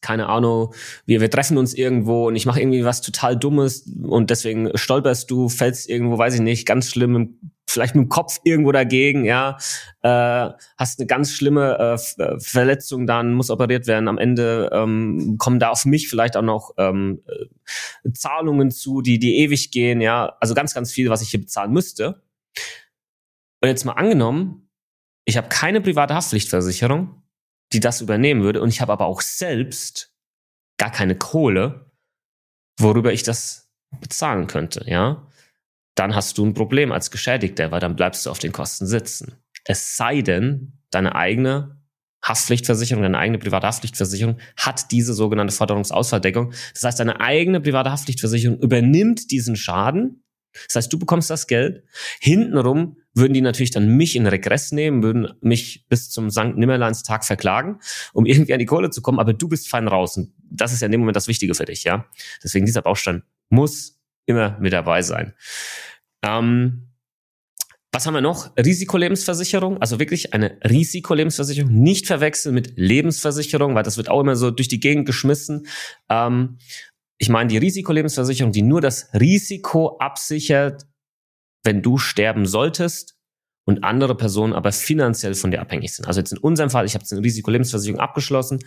[0.00, 4.30] keine Ahnung, wir, wir treffen uns irgendwo und ich mache irgendwie was total Dummes und
[4.30, 7.38] deswegen stolperst du, fällst irgendwo, weiß ich nicht, ganz schlimm,
[7.70, 9.56] vielleicht mit dem Kopf irgendwo dagegen, ja,
[10.02, 14.08] äh, hast eine ganz schlimme äh, äh, Verletzung, dann muss operiert werden.
[14.08, 19.18] Am Ende ähm, kommen da auf mich vielleicht auch noch ähm, äh, Zahlungen zu, die
[19.18, 22.22] die ewig gehen, ja, also ganz, ganz viel, was ich hier bezahlen müsste.
[23.62, 24.68] Und jetzt mal angenommen,
[25.24, 27.20] ich habe keine private Haftpflichtversicherung
[27.72, 28.60] die das übernehmen würde.
[28.60, 30.14] Und ich habe aber auch selbst
[30.78, 31.92] gar keine Kohle,
[32.78, 35.26] worüber ich das bezahlen könnte, ja.
[35.94, 39.34] Dann hast du ein Problem als Geschädigter, weil dann bleibst du auf den Kosten sitzen.
[39.64, 41.80] Es sei denn, deine eigene
[42.22, 46.52] Haftpflichtversicherung, deine eigene private Haftpflichtversicherung hat diese sogenannte Forderungsausfalldeckung.
[46.74, 50.22] Das heißt, deine eigene private Haftpflichtversicherung übernimmt diesen Schaden.
[50.66, 51.84] Das heißt, du bekommst das Geld.
[52.20, 56.56] Hintenrum würden die natürlich dann mich in Regress nehmen, würden mich bis zum St.
[56.56, 57.78] Nimmerleins-Tag verklagen,
[58.12, 60.16] um irgendwie an die Kohle zu kommen, aber du bist fein raus.
[60.16, 62.06] Und das ist ja in dem Moment das Wichtige für dich, ja.
[62.42, 63.99] Deswegen dieser Baustein muss
[64.30, 65.34] immer mit dabei sein.
[66.22, 66.90] Ähm,
[67.92, 68.56] was haben wir noch?
[68.56, 74.52] Risikolebensversicherung, also wirklich eine Risikolebensversicherung, nicht verwechseln mit Lebensversicherung, weil das wird auch immer so
[74.52, 75.66] durch die Gegend geschmissen.
[76.08, 76.58] Ähm,
[77.18, 80.86] ich meine die Risikolebensversicherung, die nur das Risiko absichert,
[81.64, 83.16] wenn du sterben solltest
[83.64, 86.06] und andere Personen aber finanziell von dir abhängig sind.
[86.06, 88.60] Also jetzt in unserem Fall, ich habe jetzt eine Risikolebensversicherung abgeschlossen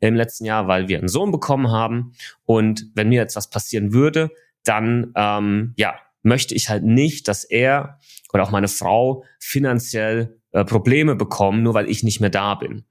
[0.00, 2.12] im letzten Jahr, weil wir einen Sohn bekommen haben.
[2.44, 4.30] Und wenn mir jetzt was passieren würde,
[4.64, 7.98] dann ähm, ja möchte ich halt nicht, dass er
[8.32, 12.86] oder auch meine Frau finanziell äh, Probleme bekommen, nur weil ich nicht mehr da bin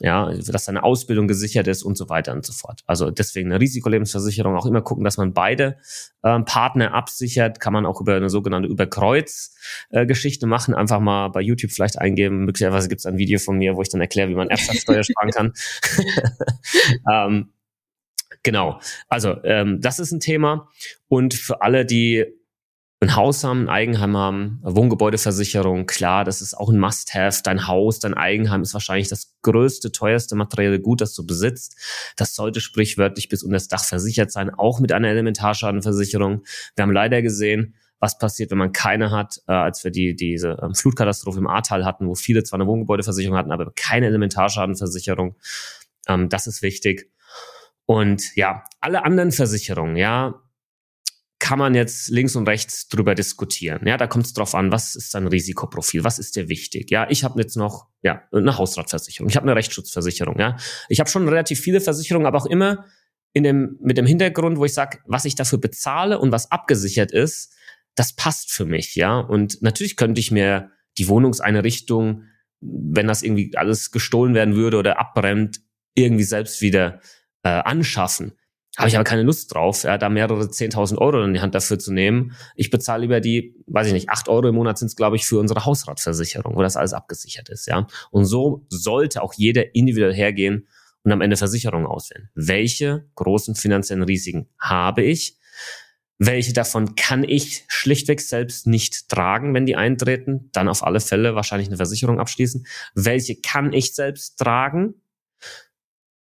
[0.00, 2.82] ja, dass seine Ausbildung gesichert ist und so weiter und so fort.
[2.86, 5.76] Also deswegen eine Risikolebensversicherung auch immer gucken, dass man beide
[6.22, 7.58] ähm, Partner absichert.
[7.58, 10.74] Kann man auch über eine sogenannte Überkreuz-Geschichte äh, machen.
[10.74, 12.44] Einfach mal bei YouTube vielleicht eingeben.
[12.44, 15.30] Möglicherweise gibt es ein Video von mir, wo ich dann erkläre, wie man Erbschaftssteuer sparen
[15.30, 15.52] kann.
[17.12, 17.52] ähm,
[18.42, 18.80] genau.
[19.08, 20.68] Also ähm, das ist ein Thema.
[21.08, 22.26] Und für alle, die
[23.00, 27.42] ein Haus haben, ein Eigenheim haben, Wohngebäudeversicherung, klar, das ist auch ein Must-Have.
[27.44, 31.76] Dein Haus, dein Eigenheim ist wahrscheinlich das größte, teuerste materielle Gut, das du besitzt.
[32.16, 36.42] Das sollte sprichwörtlich bis unter das Dach versichert sein, auch mit einer Elementarschadenversicherung.
[36.74, 40.58] Wir haben leider gesehen, was passiert, wenn man keine hat, äh, als wir die, diese
[40.62, 45.36] ähm, Flutkatastrophe im Ahrtal hatten, wo viele zwar eine Wohngebäudeversicherung hatten, aber keine Elementarschadenversicherung.
[46.08, 47.10] Ähm, das ist wichtig.
[47.90, 50.42] Und ja, alle anderen Versicherungen, ja,
[51.38, 53.86] kann man jetzt links und rechts drüber diskutieren.
[53.86, 56.90] Ja, da kommt es drauf an, was ist dein Risikoprofil, was ist dir wichtig.
[56.90, 60.38] Ja, ich habe jetzt noch ja eine Hausratversicherung, ich habe eine Rechtsschutzversicherung.
[60.38, 60.58] Ja,
[60.90, 62.84] ich habe schon relativ viele Versicherungen, aber auch immer
[63.32, 67.10] in dem mit dem Hintergrund, wo ich sage, was ich dafür bezahle und was abgesichert
[67.10, 67.54] ist,
[67.94, 68.96] das passt für mich.
[68.96, 72.24] Ja, und natürlich könnte ich mir die Wohnungseinrichtung,
[72.60, 75.62] wenn das irgendwie alles gestohlen werden würde oder abbrennt,
[75.94, 77.00] irgendwie selbst wieder
[77.42, 78.32] äh, anschaffen.
[78.78, 81.80] Habe ich aber keine Lust drauf, ja, da mehrere 10.000 Euro in die Hand dafür
[81.80, 82.36] zu nehmen.
[82.54, 85.26] Ich bezahle lieber die, weiß ich nicht, 8 Euro im Monat sind es, glaube ich,
[85.26, 87.66] für unsere Hausratversicherung, wo das alles abgesichert ist.
[87.66, 87.88] ja.
[88.12, 90.68] Und so sollte auch jeder individuell hergehen
[91.02, 92.28] und am Ende Versicherungen auswählen.
[92.34, 95.38] Welche großen finanziellen Risiken habe ich?
[96.18, 100.50] Welche davon kann ich schlichtweg selbst nicht tragen, wenn die eintreten?
[100.52, 102.66] Dann auf alle Fälle wahrscheinlich eine Versicherung abschließen.
[102.94, 104.94] Welche kann ich selbst tragen?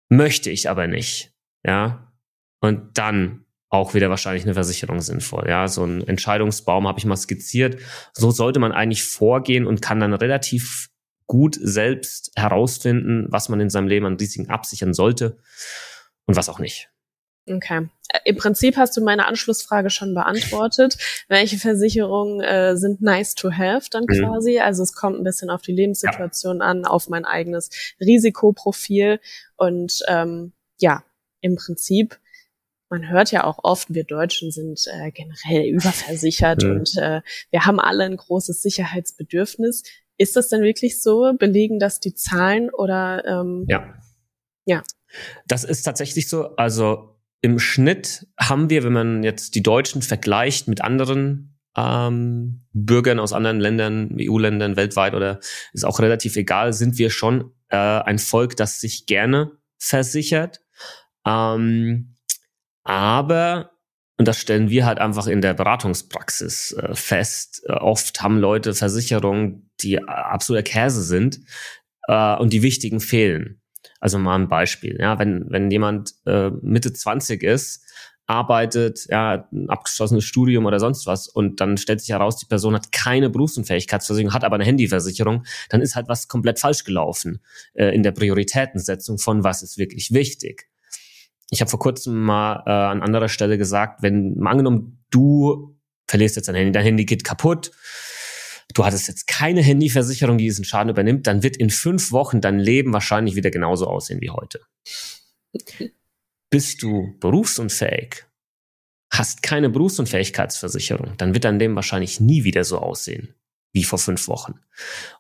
[0.10, 1.34] Möchte ich aber nicht.
[1.66, 2.14] Ja.
[2.62, 5.46] Und dann auch wieder wahrscheinlich eine Versicherung sinnvoll.
[5.48, 7.82] Ja, so ein Entscheidungsbaum habe ich mal skizziert.
[8.14, 10.90] So sollte man eigentlich vorgehen und kann dann relativ
[11.28, 15.38] gut selbst herausfinden, was man in seinem Leben an Risiken absichern sollte
[16.26, 16.90] und was auch nicht.
[17.48, 17.90] Okay.
[18.10, 20.98] Äh, Im Prinzip hast du meine Anschlussfrage schon beantwortet.
[21.28, 24.20] Welche Versicherungen äh, sind nice to have dann mhm.
[24.20, 24.60] quasi?
[24.60, 26.66] Also es kommt ein bisschen auf die Lebenssituation ja.
[26.66, 29.20] an, auf mein eigenes Risikoprofil
[29.58, 31.04] und ähm, ja,
[31.42, 32.20] im Prinzip
[32.90, 36.72] man hört ja auch oft, wir Deutschen sind äh, generell überversichert mhm.
[36.72, 39.84] und äh, wir haben alle ein großes Sicherheitsbedürfnis.
[40.18, 41.34] Ist das denn wirklich so?
[41.38, 43.26] Belegen das die Zahlen oder?
[43.26, 43.94] Ähm, ja.
[44.66, 44.84] Ja.
[45.48, 46.56] Das ist tatsächlich so.
[46.56, 47.15] Also
[47.46, 53.34] im Schnitt haben wir, wenn man jetzt die Deutschen vergleicht mit anderen ähm, Bürgern aus
[53.34, 55.40] anderen Ländern, EU-Ländern weltweit oder
[55.72, 60.62] ist auch relativ egal, sind wir schon äh, ein Volk, das sich gerne versichert.
[61.28, 62.16] Ähm,
[62.84, 63.70] aber
[64.18, 67.62] und das stellen wir halt einfach in der Beratungspraxis äh, fest.
[67.68, 71.42] Äh, oft haben Leute Versicherungen, die absoluter Käse sind
[72.08, 73.62] äh, und die wichtigen fehlen.
[74.00, 74.98] Also mal ein Beispiel.
[75.00, 77.84] Ja, wenn, wenn jemand äh, Mitte 20 ist,
[78.28, 82.74] arbeitet, ja, ein abgeschlossenes Studium oder sonst was und dann stellt sich heraus, die Person
[82.74, 87.40] hat keine Berufsunfähigkeitsversicherung, hat aber eine Handyversicherung, dann ist halt was komplett falsch gelaufen
[87.76, 90.70] äh, in der Prioritätensetzung von was ist wirklich wichtig
[91.52, 96.36] ich habe vor kurzem mal äh, an anderer Stelle gesagt, wenn mal angenommen, du verlierst
[96.36, 97.72] jetzt dein Handy, dein Handy geht kaputt,
[98.74, 102.60] du hattest jetzt keine Handyversicherung, die diesen Schaden übernimmt, dann wird in fünf Wochen dein
[102.60, 104.62] Leben wahrscheinlich wieder genauso aussehen wie heute.
[106.50, 108.26] Bist du berufsunfähig,
[109.12, 113.34] hast keine Berufsunfähigkeitsversicherung, dann wird dein Leben wahrscheinlich nie wieder so aussehen
[113.76, 114.62] wie vor fünf Wochen.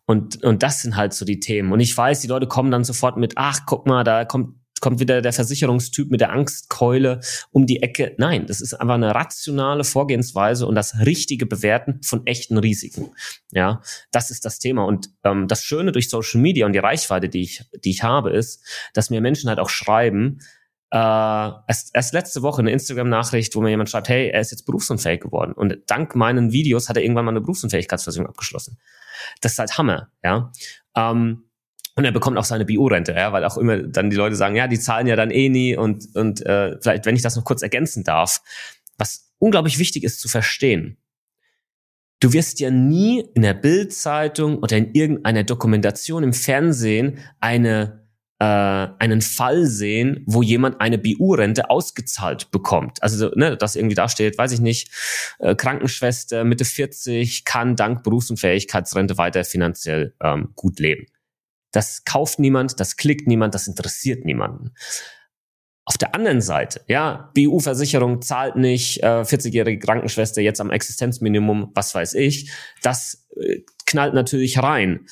[0.06, 1.74] Und, und das sind halt so die Themen.
[1.74, 5.00] Und ich weiß, die Leute kommen dann sofort mit, ach, guck mal, da kommt kommt
[5.00, 8.14] wieder der Versicherungstyp mit der Angstkeule um die Ecke.
[8.18, 13.12] Nein, das ist einfach eine rationale Vorgehensweise und das richtige Bewerten von echten Risiken.
[13.52, 14.86] Ja, das ist das Thema.
[14.86, 18.32] Und ähm, das Schöne durch Social Media und die Reichweite, die ich, die ich habe,
[18.32, 20.40] ist, dass mir Menschen halt auch schreiben,
[20.92, 24.66] äh, erst, erst letzte Woche eine Instagram-Nachricht, wo mir jemand schreibt, hey, er ist jetzt
[24.66, 25.54] berufsunfähig geworden.
[25.54, 28.78] Und dank meinen Videos hat er irgendwann mal eine Berufsunfähigkeitsversicherung abgeschlossen.
[29.42, 30.52] Das ist halt Hammer, ja.
[30.96, 31.46] Ähm,
[31.96, 34.68] und er bekommt auch seine BU-Rente, ja, weil auch immer dann die Leute sagen, ja,
[34.68, 37.62] die zahlen ja dann eh nie und, und äh, vielleicht, wenn ich das noch kurz
[37.62, 38.42] ergänzen darf,
[38.98, 40.98] was unglaublich wichtig ist zu verstehen.
[42.20, 48.06] Du wirst ja nie in der Bildzeitung oder in irgendeiner Dokumentation im Fernsehen eine
[48.40, 53.02] äh, einen Fall sehen, wo jemand eine BU-Rente ausgezahlt bekommt.
[53.02, 54.92] Also, ne, dass irgendwie da steht, weiß ich nicht,
[55.40, 61.06] äh, Krankenschwester Mitte 40 kann dank Berufsunfähigkeitsrente weiter finanziell ähm, gut leben.
[61.76, 64.72] Das kauft niemand, das klickt niemand, das interessiert niemanden.
[65.84, 71.94] Auf der anderen Seite, ja, BU-Versicherung zahlt nicht, äh, 40-jährige Krankenschwester jetzt am Existenzminimum, was
[71.94, 72.50] weiß ich.
[72.82, 75.06] Das äh, knallt natürlich rein.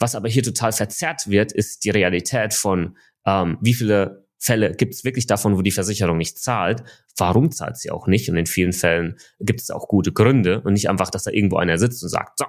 [0.00, 4.94] Was aber hier total verzerrt wird, ist die Realität von, ähm, wie viele Fälle gibt
[4.94, 6.82] es wirklich davon, wo die Versicherung nicht zahlt.
[7.16, 8.28] Warum zahlt sie auch nicht?
[8.28, 11.56] Und in vielen Fällen gibt es auch gute Gründe und nicht einfach, dass da irgendwo
[11.56, 12.46] einer sitzt und sagt, so,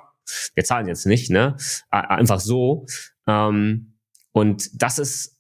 [0.54, 1.56] wir zahlen jetzt nicht, ne?
[1.90, 2.86] Einfach so.
[3.30, 3.94] Ähm,
[4.32, 5.40] und das ist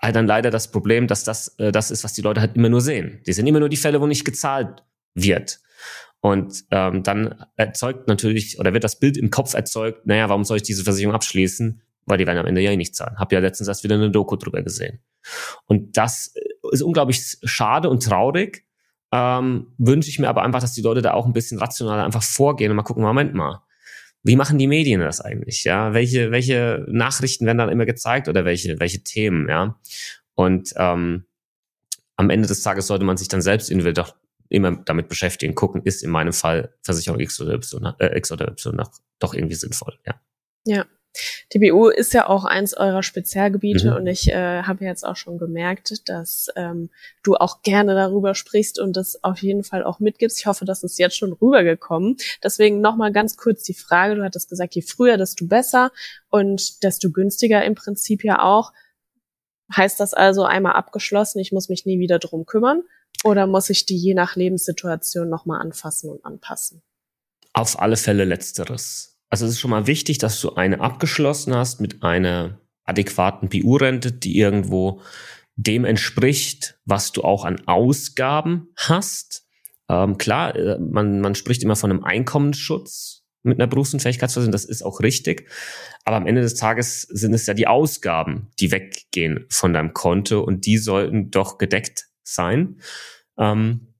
[0.00, 2.68] halt dann leider das Problem, dass das äh, das ist, was die Leute halt immer
[2.68, 3.20] nur sehen.
[3.26, 5.60] Die sehen immer nur die Fälle, wo nicht gezahlt wird.
[6.20, 10.56] Und ähm, dann erzeugt natürlich, oder wird das Bild im Kopf erzeugt, naja, warum soll
[10.56, 11.82] ich diese Versicherung abschließen?
[12.06, 13.18] Weil die werden am Ende ja eh nicht zahlen.
[13.18, 15.00] Hab ja letztens erst wieder eine Doku drüber gesehen.
[15.66, 16.34] Und das
[16.72, 18.64] ist unglaublich schade und traurig.
[19.12, 22.22] Ähm, wünsche ich mir aber einfach, dass die Leute da auch ein bisschen rationaler einfach
[22.22, 23.62] vorgehen und mal gucken, Moment mal,
[24.24, 25.64] wie machen die Medien das eigentlich?
[25.64, 29.78] Ja, welche, welche Nachrichten werden dann immer gezeigt oder welche, welche Themen, ja?
[30.34, 31.26] Und ähm,
[32.16, 34.16] am Ende des Tages sollte man sich dann selbst individuell doch
[34.48, 38.48] immer damit beschäftigen, gucken, ist in meinem Fall Versicherung X oder Y, äh, X oder
[38.48, 38.82] Y
[39.18, 40.20] doch irgendwie sinnvoll, ja.
[40.66, 40.86] Ja,
[41.52, 43.96] die BU ist ja auch eins eurer Spezialgebiete mhm.
[43.96, 46.90] und ich äh, habe jetzt auch schon gemerkt, dass ähm,
[47.22, 50.38] du auch gerne darüber sprichst und das auf jeden Fall auch mitgibst.
[50.38, 52.16] Ich hoffe, das ist jetzt schon rübergekommen.
[52.42, 55.92] Deswegen nochmal ganz kurz die Frage, du hattest gesagt, je früher, desto besser
[56.30, 58.72] und desto günstiger im Prinzip ja auch.
[59.74, 62.82] Heißt das also einmal abgeschlossen, ich muss mich nie wieder drum kümmern
[63.22, 66.82] oder muss ich die je nach Lebenssituation nochmal anfassen und anpassen?
[67.52, 71.80] Auf alle Fälle letzteres also es ist schon mal wichtig, dass du eine abgeschlossen hast
[71.80, 75.02] mit einer adäquaten BU-Rente, die irgendwo
[75.56, 79.44] dem entspricht, was du auch an Ausgaben hast.
[79.88, 84.84] Ähm, klar, äh, man, man spricht immer von einem Einkommensschutz mit einer Berufsunfähigkeitsversicherung, das ist
[84.84, 85.50] auch richtig.
[86.04, 90.42] Aber am Ende des Tages sind es ja die Ausgaben, die weggehen von deinem Konto
[90.42, 92.80] und die sollten doch gedeckt sein.
[93.36, 93.93] Ähm,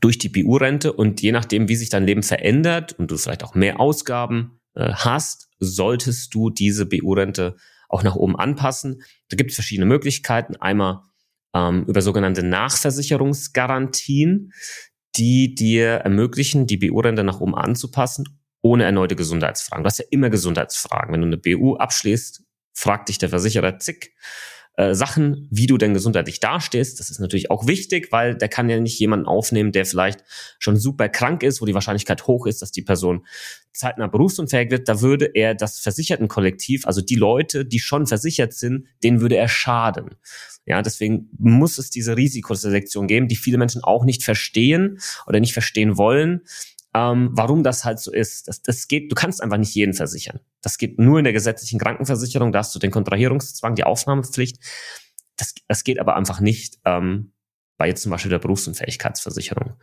[0.00, 3.54] durch die BU-Rente und je nachdem, wie sich dein Leben verändert und du vielleicht auch
[3.54, 7.56] mehr Ausgaben äh, hast, solltest du diese BU-Rente
[7.88, 9.02] auch nach oben anpassen.
[9.28, 10.56] Da gibt es verschiedene Möglichkeiten.
[10.56, 11.02] Einmal
[11.54, 14.52] ähm, über sogenannte Nachversicherungsgarantien,
[15.16, 19.84] die dir ermöglichen, die BU-Rente nach oben anzupassen, ohne erneute Gesundheitsfragen.
[19.84, 21.12] Du hast ja immer Gesundheitsfragen.
[21.12, 22.42] Wenn du eine BU abschließt,
[22.74, 24.12] fragt dich der Versicherer zig
[24.76, 27.00] äh, Sachen, wie du denn gesundheitlich dastehst.
[27.00, 30.22] Das ist natürlich auch wichtig, weil der kann ja nicht jemanden aufnehmen, der vielleicht
[30.58, 33.26] schon super krank ist, wo die Wahrscheinlichkeit hoch ist, dass die Person
[33.72, 34.88] zeitnah berufsunfähig wird.
[34.88, 39.48] Da würde er das Versichertenkollektiv, also die Leute, die schon versichert sind, denen würde er
[39.48, 40.16] schaden.
[40.66, 45.52] Ja, deswegen muss es diese Risikoselektion geben, die viele Menschen auch nicht verstehen oder nicht
[45.52, 46.42] verstehen wollen
[46.96, 48.48] ähm, warum das halt so ist.
[48.48, 50.40] Das, das geht, du kannst einfach nicht jeden versichern.
[50.62, 54.56] Das geht nur in der gesetzlichen Krankenversicherung, da hast du den Kontrahierungszwang, die Aufnahmepflicht.
[55.36, 57.32] Das, das geht aber einfach nicht ähm,
[57.76, 59.74] bei jetzt zum Beispiel der Berufsunfähigkeitsversicherung.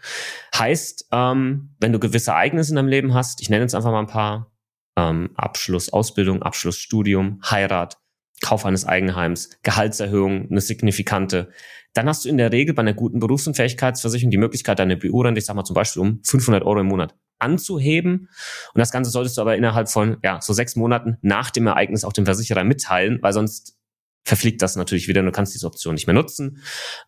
[0.58, 4.00] Heißt, ähm, wenn du gewisse Ereignisse in deinem Leben hast, ich nenne jetzt einfach mal
[4.00, 4.52] ein paar,
[4.98, 8.00] ähm, Abschluss Ausbildung, Abschluss Studium, Heirat,
[8.44, 11.50] Kauf eines Eigenheims, Gehaltserhöhung, eine signifikante,
[11.94, 15.46] dann hast du in der Regel bei einer guten Berufsunfähigkeitsversicherung die Möglichkeit, deine BU-Rente, ich
[15.46, 18.30] sag mal zum Beispiel um 500 Euro im Monat anzuheben.
[18.74, 22.04] Und das Ganze solltest du aber innerhalb von ja so sechs Monaten nach dem Ereignis
[22.04, 23.78] auch dem Versicherer mitteilen, weil sonst
[24.24, 26.62] verfliegt das natürlich wieder und du kannst diese Option nicht mehr nutzen.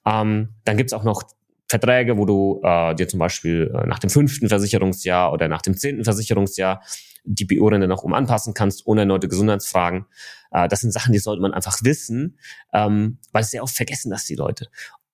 [0.06, 1.24] Ähm, dann gibt's auch noch
[1.68, 5.76] Verträge, wo du äh, dir zum Beispiel äh, nach dem fünften Versicherungsjahr oder nach dem
[5.76, 6.82] zehnten Versicherungsjahr
[7.26, 10.06] die BU-Rente noch um anpassen kannst, ohne erneute Gesundheitsfragen.
[10.52, 12.38] Äh, das sind Sachen, die sollte man einfach wissen,
[12.74, 14.68] ähm, weil sehr oft vergessen das die Leute.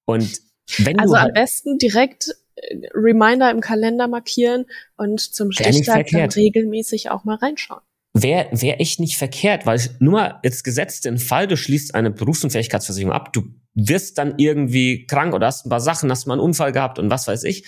[0.06, 0.42] Und
[0.78, 4.66] wenn also am halt besten direkt äh, Reminder im Kalender markieren
[4.98, 7.82] und zum Stichtag dann regelmäßig auch mal reinschauen.
[8.14, 12.12] Wäre wär echt nicht verkehrt, weil nur mal jetzt gesetzt den Fall, du schließt eine
[12.12, 13.44] Berufsunfähigkeitsversicherung ab, du
[13.74, 17.10] wirst dann irgendwie krank oder hast ein paar Sachen, hast mal einen Unfall gehabt und
[17.10, 17.66] was weiß ich,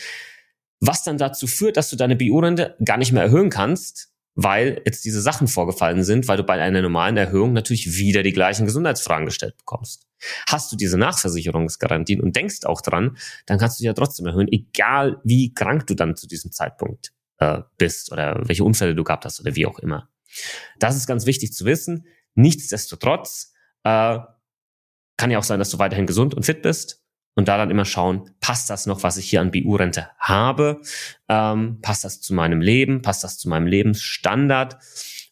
[0.82, 5.06] was dann dazu führt, dass du deine BU-Rente gar nicht mehr erhöhen kannst, weil jetzt
[5.06, 9.26] diese Sachen vorgefallen sind, weil du bei einer normalen Erhöhung natürlich wieder die gleichen Gesundheitsfragen
[9.26, 10.08] gestellt bekommst.
[10.48, 15.22] Hast du diese Nachversicherungsgarantien und denkst auch dran, dann kannst du ja trotzdem erhöhen, egal
[15.24, 19.40] wie krank du dann zu diesem Zeitpunkt äh, bist oder welche Unfälle du gehabt hast
[19.40, 20.10] oder wie auch immer.
[20.80, 22.08] Das ist ganz wichtig zu wissen.
[22.34, 24.18] Nichtsdestotrotz äh,
[25.18, 27.03] kann ja auch sein, dass du weiterhin gesund und fit bist
[27.36, 30.82] und da dann immer schauen, passt das noch, was ich hier an BU-Rente habe?
[31.28, 33.02] Ähm, passt das zu meinem Leben?
[33.02, 34.78] Passt das zu meinem Lebensstandard?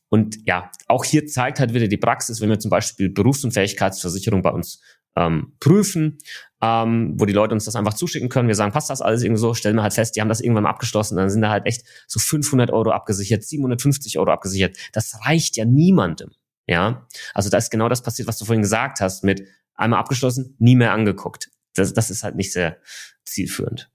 [0.09, 4.49] Und ja, auch hier zeigt halt wieder die Praxis, wenn wir zum Beispiel Berufsunfähigkeitsversicherung bei
[4.49, 4.81] uns
[5.15, 6.17] ähm, prüfen,
[6.61, 8.47] ähm, wo die Leute uns das einfach zuschicken können.
[8.47, 9.53] Wir sagen, passt das alles irgendwie so?
[9.53, 11.17] Stellen wir halt fest, die haben das irgendwann mal abgeschlossen.
[11.17, 14.77] Dann sind da halt echt so 500 Euro abgesichert, 750 Euro abgesichert.
[14.93, 16.31] Das reicht ja niemandem.
[16.67, 19.43] Ja, also da ist genau das passiert, was du vorhin gesagt hast, mit
[19.75, 22.77] einmal abgeschlossen, nie mehr angeguckt das, das ist halt nicht sehr
[23.23, 23.89] zielführend.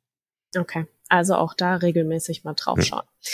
[0.56, 3.04] Okay, also auch da regelmäßig mal draufschauen.
[3.04, 3.30] Ja.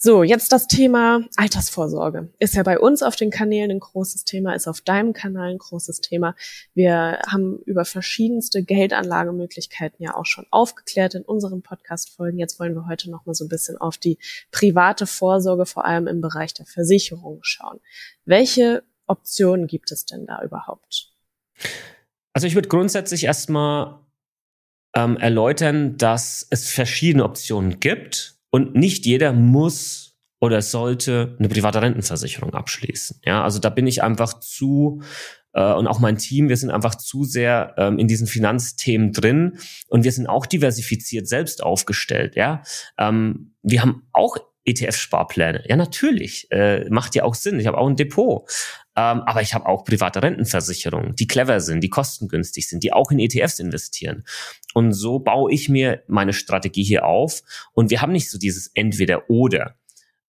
[0.00, 2.32] So, jetzt das Thema Altersvorsorge.
[2.38, 5.58] Ist ja bei uns auf den Kanälen ein großes Thema, ist auf deinem Kanal ein
[5.58, 6.36] großes Thema.
[6.72, 12.38] Wir haben über verschiedenste Geldanlagemöglichkeiten ja auch schon aufgeklärt in unseren Podcast-Folgen.
[12.38, 14.18] Jetzt wollen wir heute noch mal so ein bisschen auf die
[14.52, 17.80] private Vorsorge, vor allem im Bereich der Versicherung schauen.
[18.24, 21.10] Welche Optionen gibt es denn da überhaupt?
[22.32, 24.00] Also ich würde grundsätzlich erstmal
[24.94, 31.82] ähm, erläutern, dass es verschiedene Optionen gibt und nicht jeder muss oder sollte eine private
[31.82, 33.20] Rentenversicherung abschließen.
[33.24, 35.02] Ja, also da bin ich einfach zu
[35.52, 39.58] äh, und auch mein Team, wir sind einfach zu sehr ähm, in diesen Finanzthemen drin
[39.88, 42.36] und wir sind auch diversifiziert selbst aufgestellt.
[42.36, 42.62] Ja,
[42.98, 44.36] ähm, wir haben auch
[44.68, 45.64] ETF-Sparpläne.
[45.68, 46.50] Ja, natürlich.
[46.50, 47.58] Äh, macht ja auch Sinn.
[47.60, 48.48] Ich habe auch ein Depot.
[48.96, 53.10] Ähm, aber ich habe auch private Rentenversicherungen, die clever sind, die kostengünstig sind, die auch
[53.10, 54.24] in ETFs investieren.
[54.74, 57.42] Und so baue ich mir meine Strategie hier auf.
[57.72, 59.76] Und wir haben nicht so dieses Entweder-Oder.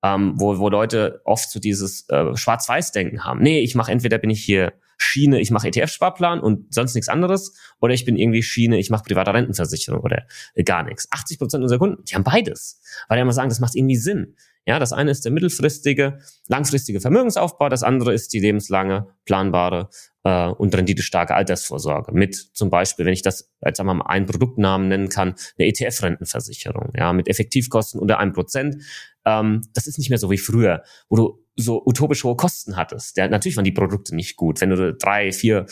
[0.01, 3.41] Ähm, wo, wo Leute oft so dieses äh, Schwarz-Weiß-Denken haben.
[3.41, 7.55] Nee, ich mache entweder bin ich hier Schiene, ich mache ETF-Sparplan und sonst nichts anderes,
[7.79, 11.07] oder ich bin irgendwie Schiene, ich mache private Rentenversicherung oder äh, gar nichts.
[11.09, 14.35] 80 Prozent unserer Kunden, die haben beides, weil die immer sagen, das macht irgendwie Sinn.
[14.65, 19.89] Ja, das eine ist der mittelfristige, langfristige Vermögensaufbau, das andere ist die lebenslange, planbare
[20.23, 22.11] äh, und renditestarke Altersvorsorge.
[22.11, 27.13] Mit zum Beispiel, wenn ich das jetzt einmal einen Produktnamen nennen kann, eine ETF-Rentenversicherung, ja,
[27.13, 28.83] mit Effektivkosten unter einem Prozent.
[29.25, 33.17] Ähm, das ist nicht mehr so wie früher, wo du so utopisch hohe Kosten hattest.
[33.17, 34.61] Ja, natürlich waren die Produkte nicht gut.
[34.61, 35.65] Wenn du drei, vier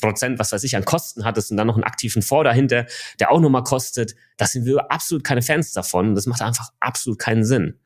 [0.00, 2.86] Prozent, was weiß ich, an Kosten hattest und dann noch einen aktiven Fonds dahinter,
[3.20, 6.14] der auch nochmal kostet, da sind wir absolut keine Fans davon.
[6.14, 7.78] Das macht einfach absolut keinen Sinn.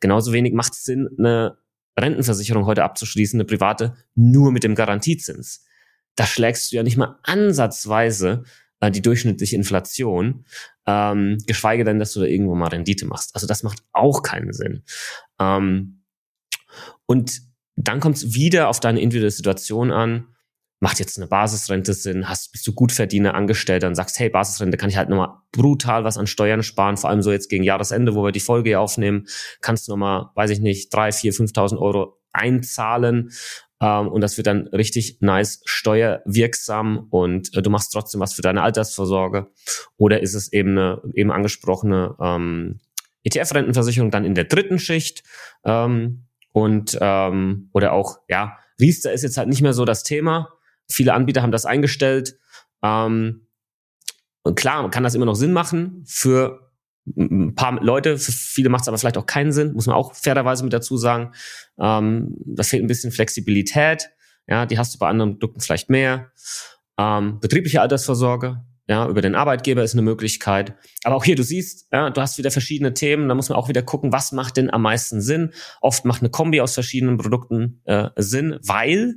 [0.00, 1.58] Genauso wenig macht es Sinn, eine
[1.98, 5.64] Rentenversicherung heute abzuschließen, eine private, nur mit dem Garantiezins.
[6.16, 8.44] Da schlägst du ja nicht mal ansatzweise
[8.80, 10.44] äh, die durchschnittliche Inflation,
[10.86, 13.34] ähm, geschweige denn, dass du da irgendwo mal Rendite machst.
[13.34, 14.82] Also das macht auch keinen Sinn.
[15.38, 15.99] Ähm,
[17.06, 17.42] und
[17.76, 20.26] dann kommt es wieder auf deine individuelle Situation an.
[20.80, 22.28] Macht jetzt eine Basisrente Sinn?
[22.28, 26.16] Hast, bist du Gutverdiener, Angestellter und sagst, hey, Basisrente kann ich halt nochmal brutal was
[26.16, 29.26] an Steuern sparen, vor allem so jetzt gegen Jahresende, wo wir die Folge aufnehmen,
[29.60, 33.30] kannst du nochmal, weiß ich nicht, drei, vier, 5.000 Euro einzahlen
[33.80, 38.42] ähm, und das wird dann richtig nice steuerwirksam und äh, du machst trotzdem was für
[38.42, 39.48] deine Altersvorsorge.
[39.96, 42.80] Oder ist es eben eine eben angesprochene ähm,
[43.24, 45.22] ETF-Rentenversicherung dann in der dritten Schicht
[45.64, 50.48] ähm, und ähm, oder auch, ja, Riester ist jetzt halt nicht mehr so das Thema.
[50.90, 52.38] Viele Anbieter haben das eingestellt.
[52.82, 53.46] Ähm,
[54.42, 56.70] und klar, kann das immer noch Sinn machen für
[57.16, 60.14] ein paar Leute, für viele macht es aber vielleicht auch keinen Sinn, muss man auch
[60.14, 61.32] fairerweise mit dazu sagen.
[61.78, 64.10] Ähm, da fehlt ein bisschen Flexibilität.
[64.46, 66.32] Ja, die hast du bei anderen Produkten vielleicht mehr.
[66.98, 70.74] Ähm, betriebliche Altersvorsorge, ja, über den Arbeitgeber ist eine Möglichkeit.
[71.04, 73.28] Aber auch hier, du siehst, ja, du hast wieder verschiedene Themen.
[73.28, 75.52] Da muss man auch wieder gucken, was macht denn am meisten Sinn.
[75.80, 79.14] Oft macht eine Kombi aus verschiedenen Produkten äh, Sinn, weil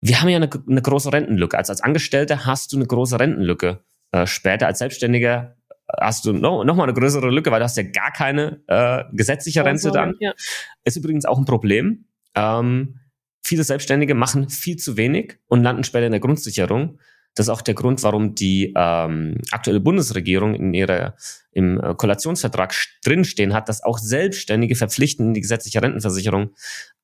[0.00, 1.58] wir haben ja eine, eine große Rentenlücke.
[1.58, 3.80] Also als Angestellter hast du eine große Rentenlücke.
[4.12, 5.56] Äh, später als Selbstständiger
[6.00, 9.02] hast du noch, noch mal eine größere Lücke, weil du hast ja gar keine äh,
[9.12, 10.14] gesetzliche Rente dann.
[10.20, 10.32] Ja.
[10.84, 12.04] Ist übrigens auch ein Problem.
[12.36, 13.00] Ähm,
[13.42, 17.00] viele Selbstständige machen viel zu wenig und landen später in der Grundsicherung.
[17.36, 21.14] Das ist auch der Grund, warum die ähm, aktuelle Bundesregierung in ihrer
[21.52, 22.74] im äh, Koalitionsvertrag
[23.04, 26.50] drinstehen hat, dass auch Selbstständige verpflichtend in die gesetzliche Rentenversicherung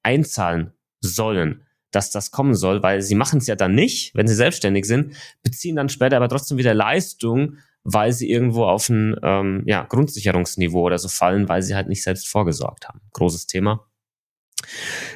[0.03, 1.62] einzahlen sollen
[1.95, 5.14] dass das kommen soll, weil sie machen es ja dann nicht, wenn sie selbstständig sind,
[5.43, 10.80] beziehen dann später aber trotzdem wieder Leistung weil sie irgendwo auf ein ähm, ja, Grundsicherungsniveau
[10.83, 13.01] oder so fallen, weil sie halt nicht selbst vorgesorgt haben.
[13.12, 13.87] Großes Thema.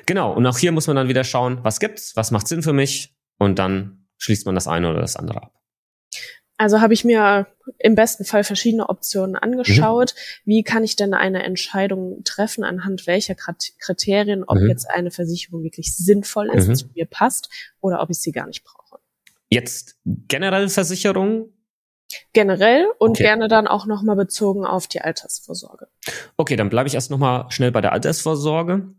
[0.07, 2.73] Genau, und auch hier muss man dann wieder schauen, was gibt's, was macht Sinn für
[2.73, 5.53] mich und dann schließt man das eine oder das andere ab.
[6.59, 7.47] Also habe ich mir
[7.79, 10.14] im besten Fall verschiedene Optionen angeschaut.
[10.14, 10.51] Mhm.
[10.51, 14.69] Wie kann ich denn eine Entscheidung treffen, anhand welcher Kriterien, ob mhm.
[14.69, 16.75] jetzt eine Versicherung wirklich sinnvoll ist, mhm.
[16.75, 17.51] zu mir passt
[17.81, 19.01] oder ob ich sie gar nicht brauche?
[19.51, 21.53] Jetzt generell Versicherungen
[22.33, 23.25] Generell und okay.
[23.25, 25.89] gerne dann auch nochmal bezogen auf die Altersvorsorge.
[26.37, 28.95] Okay, dann bleibe ich erst nochmal schnell bei der Altersvorsorge.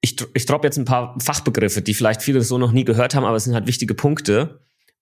[0.00, 3.24] Ich, ich droppe jetzt ein paar Fachbegriffe, die vielleicht viele so noch nie gehört haben,
[3.24, 4.60] aber es sind halt wichtige Punkte.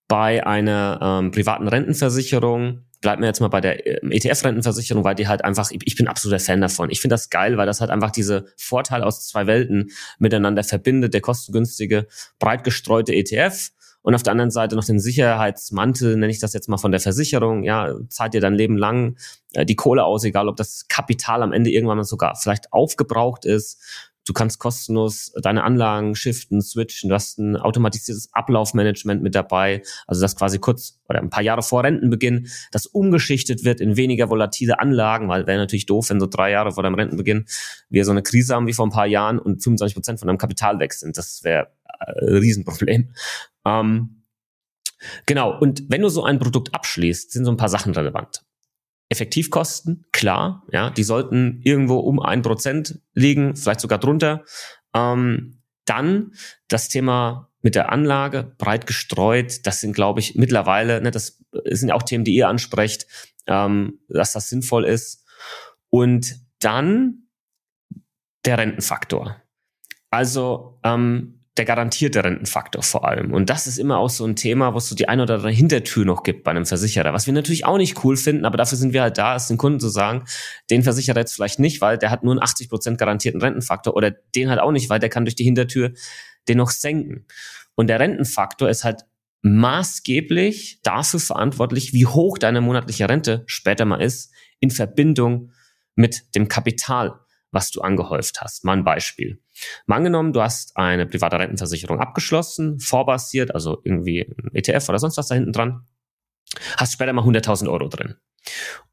[0.09, 5.29] Bei einer ähm, privaten Rentenversicherung, bleibt mir jetzt mal bei der ähm, ETF-Rentenversicherung, weil die
[5.29, 6.91] halt einfach, ich bin absoluter Fan davon.
[6.91, 11.15] Ich finde das geil, weil das halt einfach diese Vorteile aus zwei Welten miteinander verbindet.
[11.15, 12.07] Der kostengünstige,
[12.39, 13.71] breit gestreute ETF
[14.03, 17.01] und auf der anderen Seite noch den Sicherheitsmantel, nenne ich das jetzt mal von der
[17.01, 19.17] Versicherung, ja, zahlt dir dein Leben lang
[19.53, 24.08] äh, die Kohle aus, egal ob das Kapital am Ende irgendwann sogar vielleicht aufgebraucht ist.
[24.29, 27.09] Du kannst kostenlos deine Anlagen shiften, switchen.
[27.09, 29.83] Du hast ein automatisiertes Ablaufmanagement mit dabei.
[30.07, 34.29] Also das quasi kurz oder ein paar Jahre vor Rentenbeginn, das umgeschichtet wird in weniger
[34.29, 37.47] volatile Anlagen, weil wäre natürlich doof, wenn so drei Jahre vor deinem Rentenbeginn
[37.89, 40.39] wir so eine Krise haben wie vor ein paar Jahren und 25 Prozent von deinem
[40.39, 41.17] Kapital weg sind.
[41.17, 41.69] Das wäre
[41.99, 43.15] ein Riesenproblem.
[43.65, 44.25] Ähm,
[45.25, 48.43] genau, und wenn du so ein Produkt abschließt, sind so ein paar Sachen relevant.
[49.09, 54.45] Effektivkosten, klar, ja, die sollten irgendwo um ein Prozent liegen, vielleicht sogar drunter.
[54.95, 56.33] Ähm, dann
[56.69, 61.91] das Thema mit der Anlage, breit gestreut, das sind, glaube ich, mittlerweile, ne, das sind
[61.91, 63.07] auch Themen, die ihr ansprecht,
[63.47, 65.25] ähm, dass das sinnvoll ist.
[65.91, 67.29] Und dann
[68.45, 69.43] der Rentenfaktor.
[70.11, 73.33] Also ähm, der garantierte Rentenfaktor vor allem.
[73.33, 75.51] Und das ist immer auch so ein Thema, wo es so die eine oder andere
[75.51, 78.79] Hintertür noch gibt bei einem Versicherer, was wir natürlich auch nicht cool finden, aber dafür
[78.79, 80.25] sind wir halt da, es den Kunden zu sagen,
[80.71, 84.11] den Versicherer jetzt vielleicht nicht, weil der hat nur einen 80 Prozent garantierten Rentenfaktor oder
[84.11, 85.93] den halt auch nicht, weil der kann durch die Hintertür
[86.49, 87.27] den noch senken.
[87.75, 89.03] Und der Rentenfaktor ist halt
[89.43, 95.51] maßgeblich dafür verantwortlich, wie hoch deine monatliche Rente später mal ist, in Verbindung
[95.95, 97.21] mit dem Kapital,
[97.51, 98.65] was du angehäuft hast.
[98.65, 99.41] Mal ein Beispiel.
[99.87, 105.17] Mal angenommen, du hast eine private Rentenversicherung abgeschlossen, vorbasiert, also irgendwie ein ETF oder sonst
[105.17, 105.87] was da hinten dran,
[106.77, 108.17] hast später mal 100.000 Euro drin.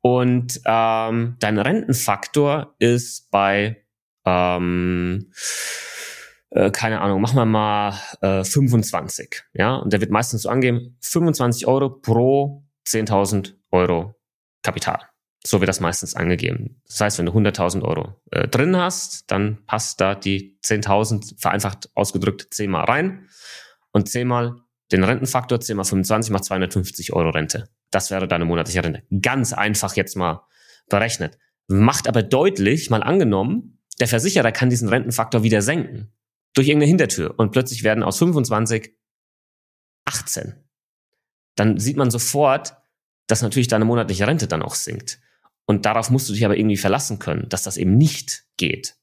[0.01, 3.84] Und ähm, dein Rentenfaktor ist bei,
[4.26, 5.32] ähm,
[6.49, 9.43] äh, keine Ahnung, machen wir mal äh, 25.
[9.53, 14.16] Ja, und der wird meistens so angeben, 25 Euro pro 10.000 Euro
[14.64, 14.99] Kapital.
[15.45, 16.81] So wird das meistens angegeben.
[16.87, 21.89] Das heißt, wenn du 100.000 Euro äh, drin hast, dann passt da die 10.000 vereinfacht
[21.93, 23.27] ausgedrückt zehnmal rein.
[23.91, 24.55] Und zehnmal
[24.91, 27.69] den Rentenfaktor, 10 mal 25 macht 250 Euro Rente.
[27.91, 29.03] Das wäre deine monatliche Rente.
[29.21, 30.41] Ganz einfach jetzt mal
[30.89, 31.37] berechnet.
[31.67, 36.11] Macht aber deutlich, mal angenommen, der Versicherer kann diesen Rentenfaktor wieder senken.
[36.53, 37.35] Durch irgendeine Hintertür.
[37.37, 38.95] Und plötzlich werden aus 25
[40.05, 40.55] 18.
[41.55, 42.75] Dann sieht man sofort,
[43.27, 45.19] dass natürlich deine monatliche Rente dann auch sinkt.
[45.66, 48.95] Und darauf musst du dich aber irgendwie verlassen können, dass das eben nicht geht.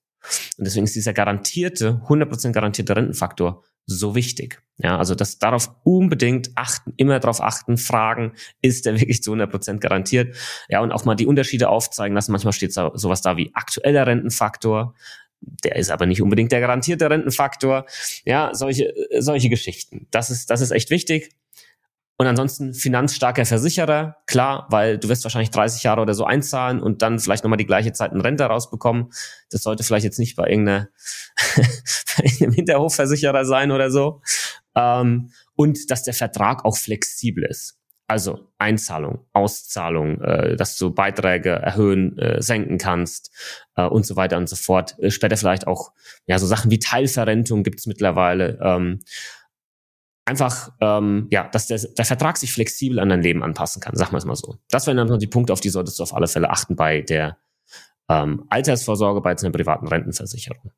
[0.57, 4.63] Und deswegen ist dieser garantierte, 100% garantierte Rentenfaktor so wichtig.
[4.79, 9.79] Ja, also das darauf unbedingt achten, immer darauf achten, fragen, ist der wirklich zu 100%
[9.79, 10.37] garantiert?
[10.69, 12.33] Ja, und auch mal die Unterschiede aufzeigen lassen.
[12.33, 14.95] Manchmal steht sowas da wie aktueller Rentenfaktor.
[15.65, 17.87] Der ist aber nicht unbedingt der garantierte Rentenfaktor.
[18.25, 20.07] Ja, solche, solche Geschichten.
[20.13, 21.35] Das ist, das ist echt wichtig.
[22.23, 27.03] Und ansonsten finanzstarker Versicherer, klar, weil du wirst wahrscheinlich 30 Jahre oder so einzahlen und
[27.03, 29.11] dann vielleicht nochmal die gleiche Zeit eine Rente rausbekommen.
[29.51, 30.87] Das sollte vielleicht jetzt nicht bei irgendeinem
[32.53, 34.23] Hinterhofversicherer sein oder so.
[34.77, 37.81] Ähm, und dass der Vertrag auch flexibel ist.
[38.07, 43.33] Also Einzahlung, Auszahlung, äh, dass du Beiträge erhöhen, äh, senken kannst
[43.75, 44.97] äh, und so weiter und so fort.
[45.01, 45.91] Äh, später vielleicht auch
[46.27, 48.61] ja so Sachen wie Teilverrentung gibt's mittlerweile.
[48.63, 49.01] Ähm,
[50.33, 54.13] einfach, ähm, ja, dass der, der Vertrag sich flexibel an dein Leben anpassen kann, sagen
[54.13, 54.57] wir es mal so.
[54.71, 57.03] Das wären dann noch die Punkte, auf die solltest du auf alle Fälle achten bei
[57.03, 57.37] der
[58.09, 60.73] ähm, Altersvorsorge, bei einer privaten Rentenversicherung.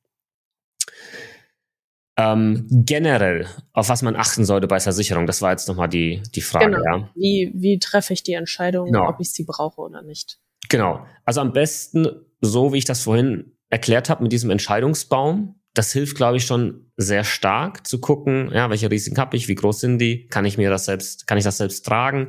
[2.16, 6.42] Ähm, generell, auf was man achten sollte bei Versicherung, das war jetzt nochmal die, die
[6.42, 6.66] Frage.
[6.66, 6.84] Genau.
[6.84, 7.10] Ja.
[7.14, 9.08] Wie, wie treffe ich die Entscheidung, genau.
[9.08, 10.38] ob ich sie brauche oder nicht?
[10.68, 11.06] Genau.
[11.24, 12.08] Also am besten,
[12.40, 16.90] so wie ich das vorhin erklärt habe, mit diesem Entscheidungsbaum, das hilft, glaube ich, schon
[16.96, 20.56] sehr stark zu gucken, ja, welche Risiken habe ich, wie groß sind die, kann ich
[20.56, 22.28] mir das selbst, kann ich das selbst tragen?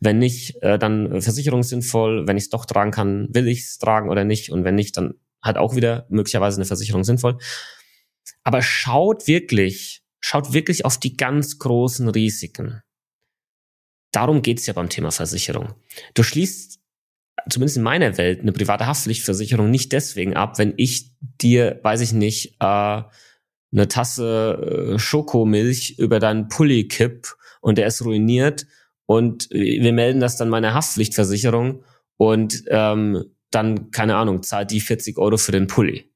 [0.00, 2.26] Wenn nicht, äh, dann Versicherung sinnvoll.
[2.28, 4.50] Wenn ich es doch tragen kann, will ich es tragen oder nicht?
[4.50, 7.38] Und wenn nicht, dann hat auch wieder möglicherweise eine Versicherung sinnvoll.
[8.44, 12.80] Aber schaut wirklich, schaut wirklich auf die ganz großen Risiken.
[14.12, 15.74] Darum geht's ja beim Thema Versicherung.
[16.14, 16.78] Du schließt
[17.48, 22.12] zumindest in meiner Welt, eine private Haftpflichtversicherung nicht deswegen ab, wenn ich dir, weiß ich
[22.12, 23.02] nicht, äh,
[23.74, 28.66] eine Tasse äh, Schokomilch über deinen Pulli kipp und der ist ruiniert
[29.06, 31.84] und wir melden das dann meiner Haftpflichtversicherung
[32.16, 36.10] und ähm, dann, keine Ahnung, zahlt die 40 Euro für den Pulli.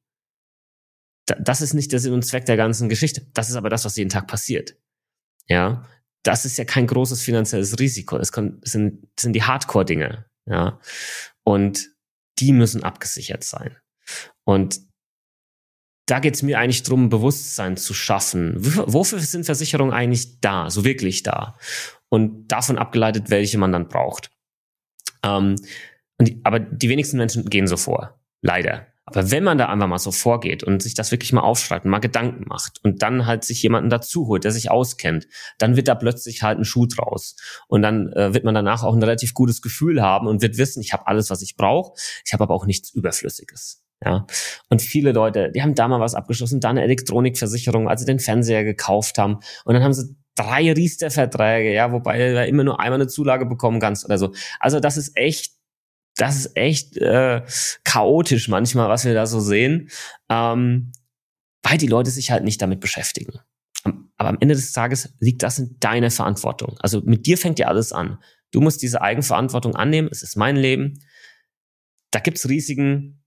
[1.27, 3.27] das ist nicht der Sinn und Zweck der ganzen Geschichte.
[3.35, 4.77] Das ist aber das, was jeden Tag passiert.
[5.47, 5.85] Ja,
[6.23, 8.17] das ist ja kein großes finanzielles Risiko.
[8.17, 10.27] Es sind, sind die Hardcore-Dinge.
[10.49, 10.81] Ja.
[11.45, 11.89] Und
[12.39, 13.77] die müssen abgesichert sein.
[14.45, 14.81] Und
[16.07, 18.55] da geht es mir eigentlich darum, Bewusstsein zu schaffen.
[18.57, 21.59] Wofür sind Versicherungen eigentlich da, so wirklich da?
[22.09, 24.31] Und davon abgeleitet, welche man dann braucht.
[25.23, 25.57] Ähm,
[26.21, 28.19] die, aber die wenigsten Menschen gehen so vor.
[28.41, 28.87] Leider.
[29.09, 31.91] Aber wenn man da einfach mal so vorgeht und sich das wirklich mal aufschreibt und
[31.91, 35.27] mal Gedanken macht und dann halt sich jemanden dazu holt, der sich auskennt,
[35.59, 37.37] dann wird da plötzlich halt ein Schuh draus.
[37.69, 40.81] Und dann äh, wird man danach auch ein relativ gutes Gefühl haben und wird wissen,
[40.81, 41.95] ich habe alles, was ich brauche,
[42.25, 43.83] ich habe aber auch nichts Überflüssiges.
[44.05, 44.27] Ja,
[44.69, 48.21] und viele Leute, die haben da mal was abgeschlossen, da eine Elektronikversicherung, als sie den
[48.21, 53.01] Fernseher gekauft haben, und dann haben sie drei Riester-Verträge, ja, wobei du immer nur einmal
[53.01, 54.33] eine Zulage bekommen kannst oder so.
[54.61, 55.58] Also das ist echt
[56.19, 57.43] das ist echt äh,
[57.85, 59.89] chaotisch manchmal, was wir da so sehen,
[60.29, 60.93] ähm,
[61.63, 63.41] weil die Leute sich halt nicht damit beschäftigen.
[63.85, 66.77] Aber am Ende des Tages liegt das in deiner Verantwortung.
[66.81, 68.19] Also mit dir fängt ja alles an.
[68.51, 70.09] Du musst diese Eigenverantwortung annehmen.
[70.11, 71.01] Es ist mein Leben.
[72.11, 73.23] Da gibt's Risiken,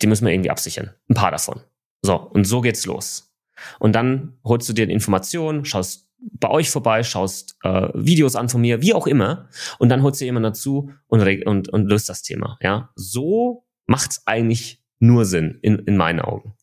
[0.00, 0.94] die müssen wir irgendwie absichern.
[1.08, 1.62] Ein paar davon.
[2.02, 3.34] So, und so geht's los.
[3.80, 8.60] Und dann holst du dir Informationen, schaust bei euch vorbei, schaust äh, Videos an von
[8.60, 9.48] mir, wie auch immer,
[9.78, 12.58] und dann holst du jemanden dazu und, und, und löst das Thema.
[12.60, 16.54] Ja, so macht's eigentlich nur Sinn in, in meinen Augen.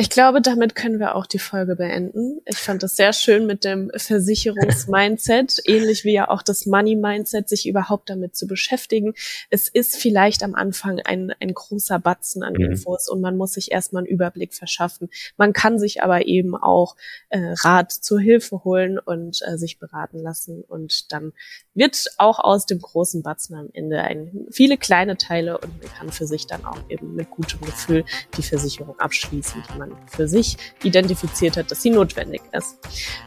[0.00, 2.40] Ich glaube, damit können wir auch die Folge beenden.
[2.44, 7.66] Ich fand es sehr schön mit dem Versicherungsmindset, ähnlich wie ja auch das Money-Mindset, sich
[7.66, 9.14] überhaupt damit zu beschäftigen.
[9.50, 12.70] Es ist vielleicht am Anfang ein, ein großer Batzen an mhm.
[12.70, 15.08] Infos und man muss sich erstmal einen Überblick verschaffen.
[15.36, 16.94] Man kann sich aber eben auch
[17.30, 21.32] äh, Rat zur Hilfe holen und äh, sich beraten lassen und dann
[21.74, 26.12] wird auch aus dem großen Batzen am Ende ein, viele kleine Teile und man kann
[26.12, 28.04] für sich dann auch eben mit gutem Gefühl
[28.36, 32.78] die Versicherung abschließen, die man man für sich identifiziert hat, dass sie notwendig ist.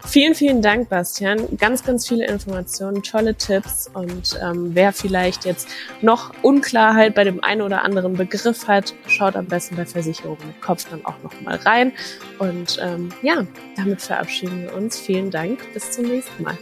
[0.06, 1.56] Vielen, vielen Dank, Bastian.
[1.58, 5.68] Ganz, ganz viele Informationen, tolle Tipps und ähm, wer vielleicht jetzt
[6.00, 10.60] noch Unklarheit bei dem einen oder anderen Begriff hat, schaut am besten bei Versicherung mit
[10.60, 11.92] Kopf dann auch noch mal rein.
[12.38, 13.46] Und ähm, ja,
[13.76, 14.98] damit verabschieden wir uns.
[14.98, 15.60] Vielen Dank.
[15.74, 16.58] Bis zum nächsten Mal.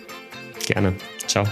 [0.66, 0.94] Gerne.
[1.26, 1.44] Ciao.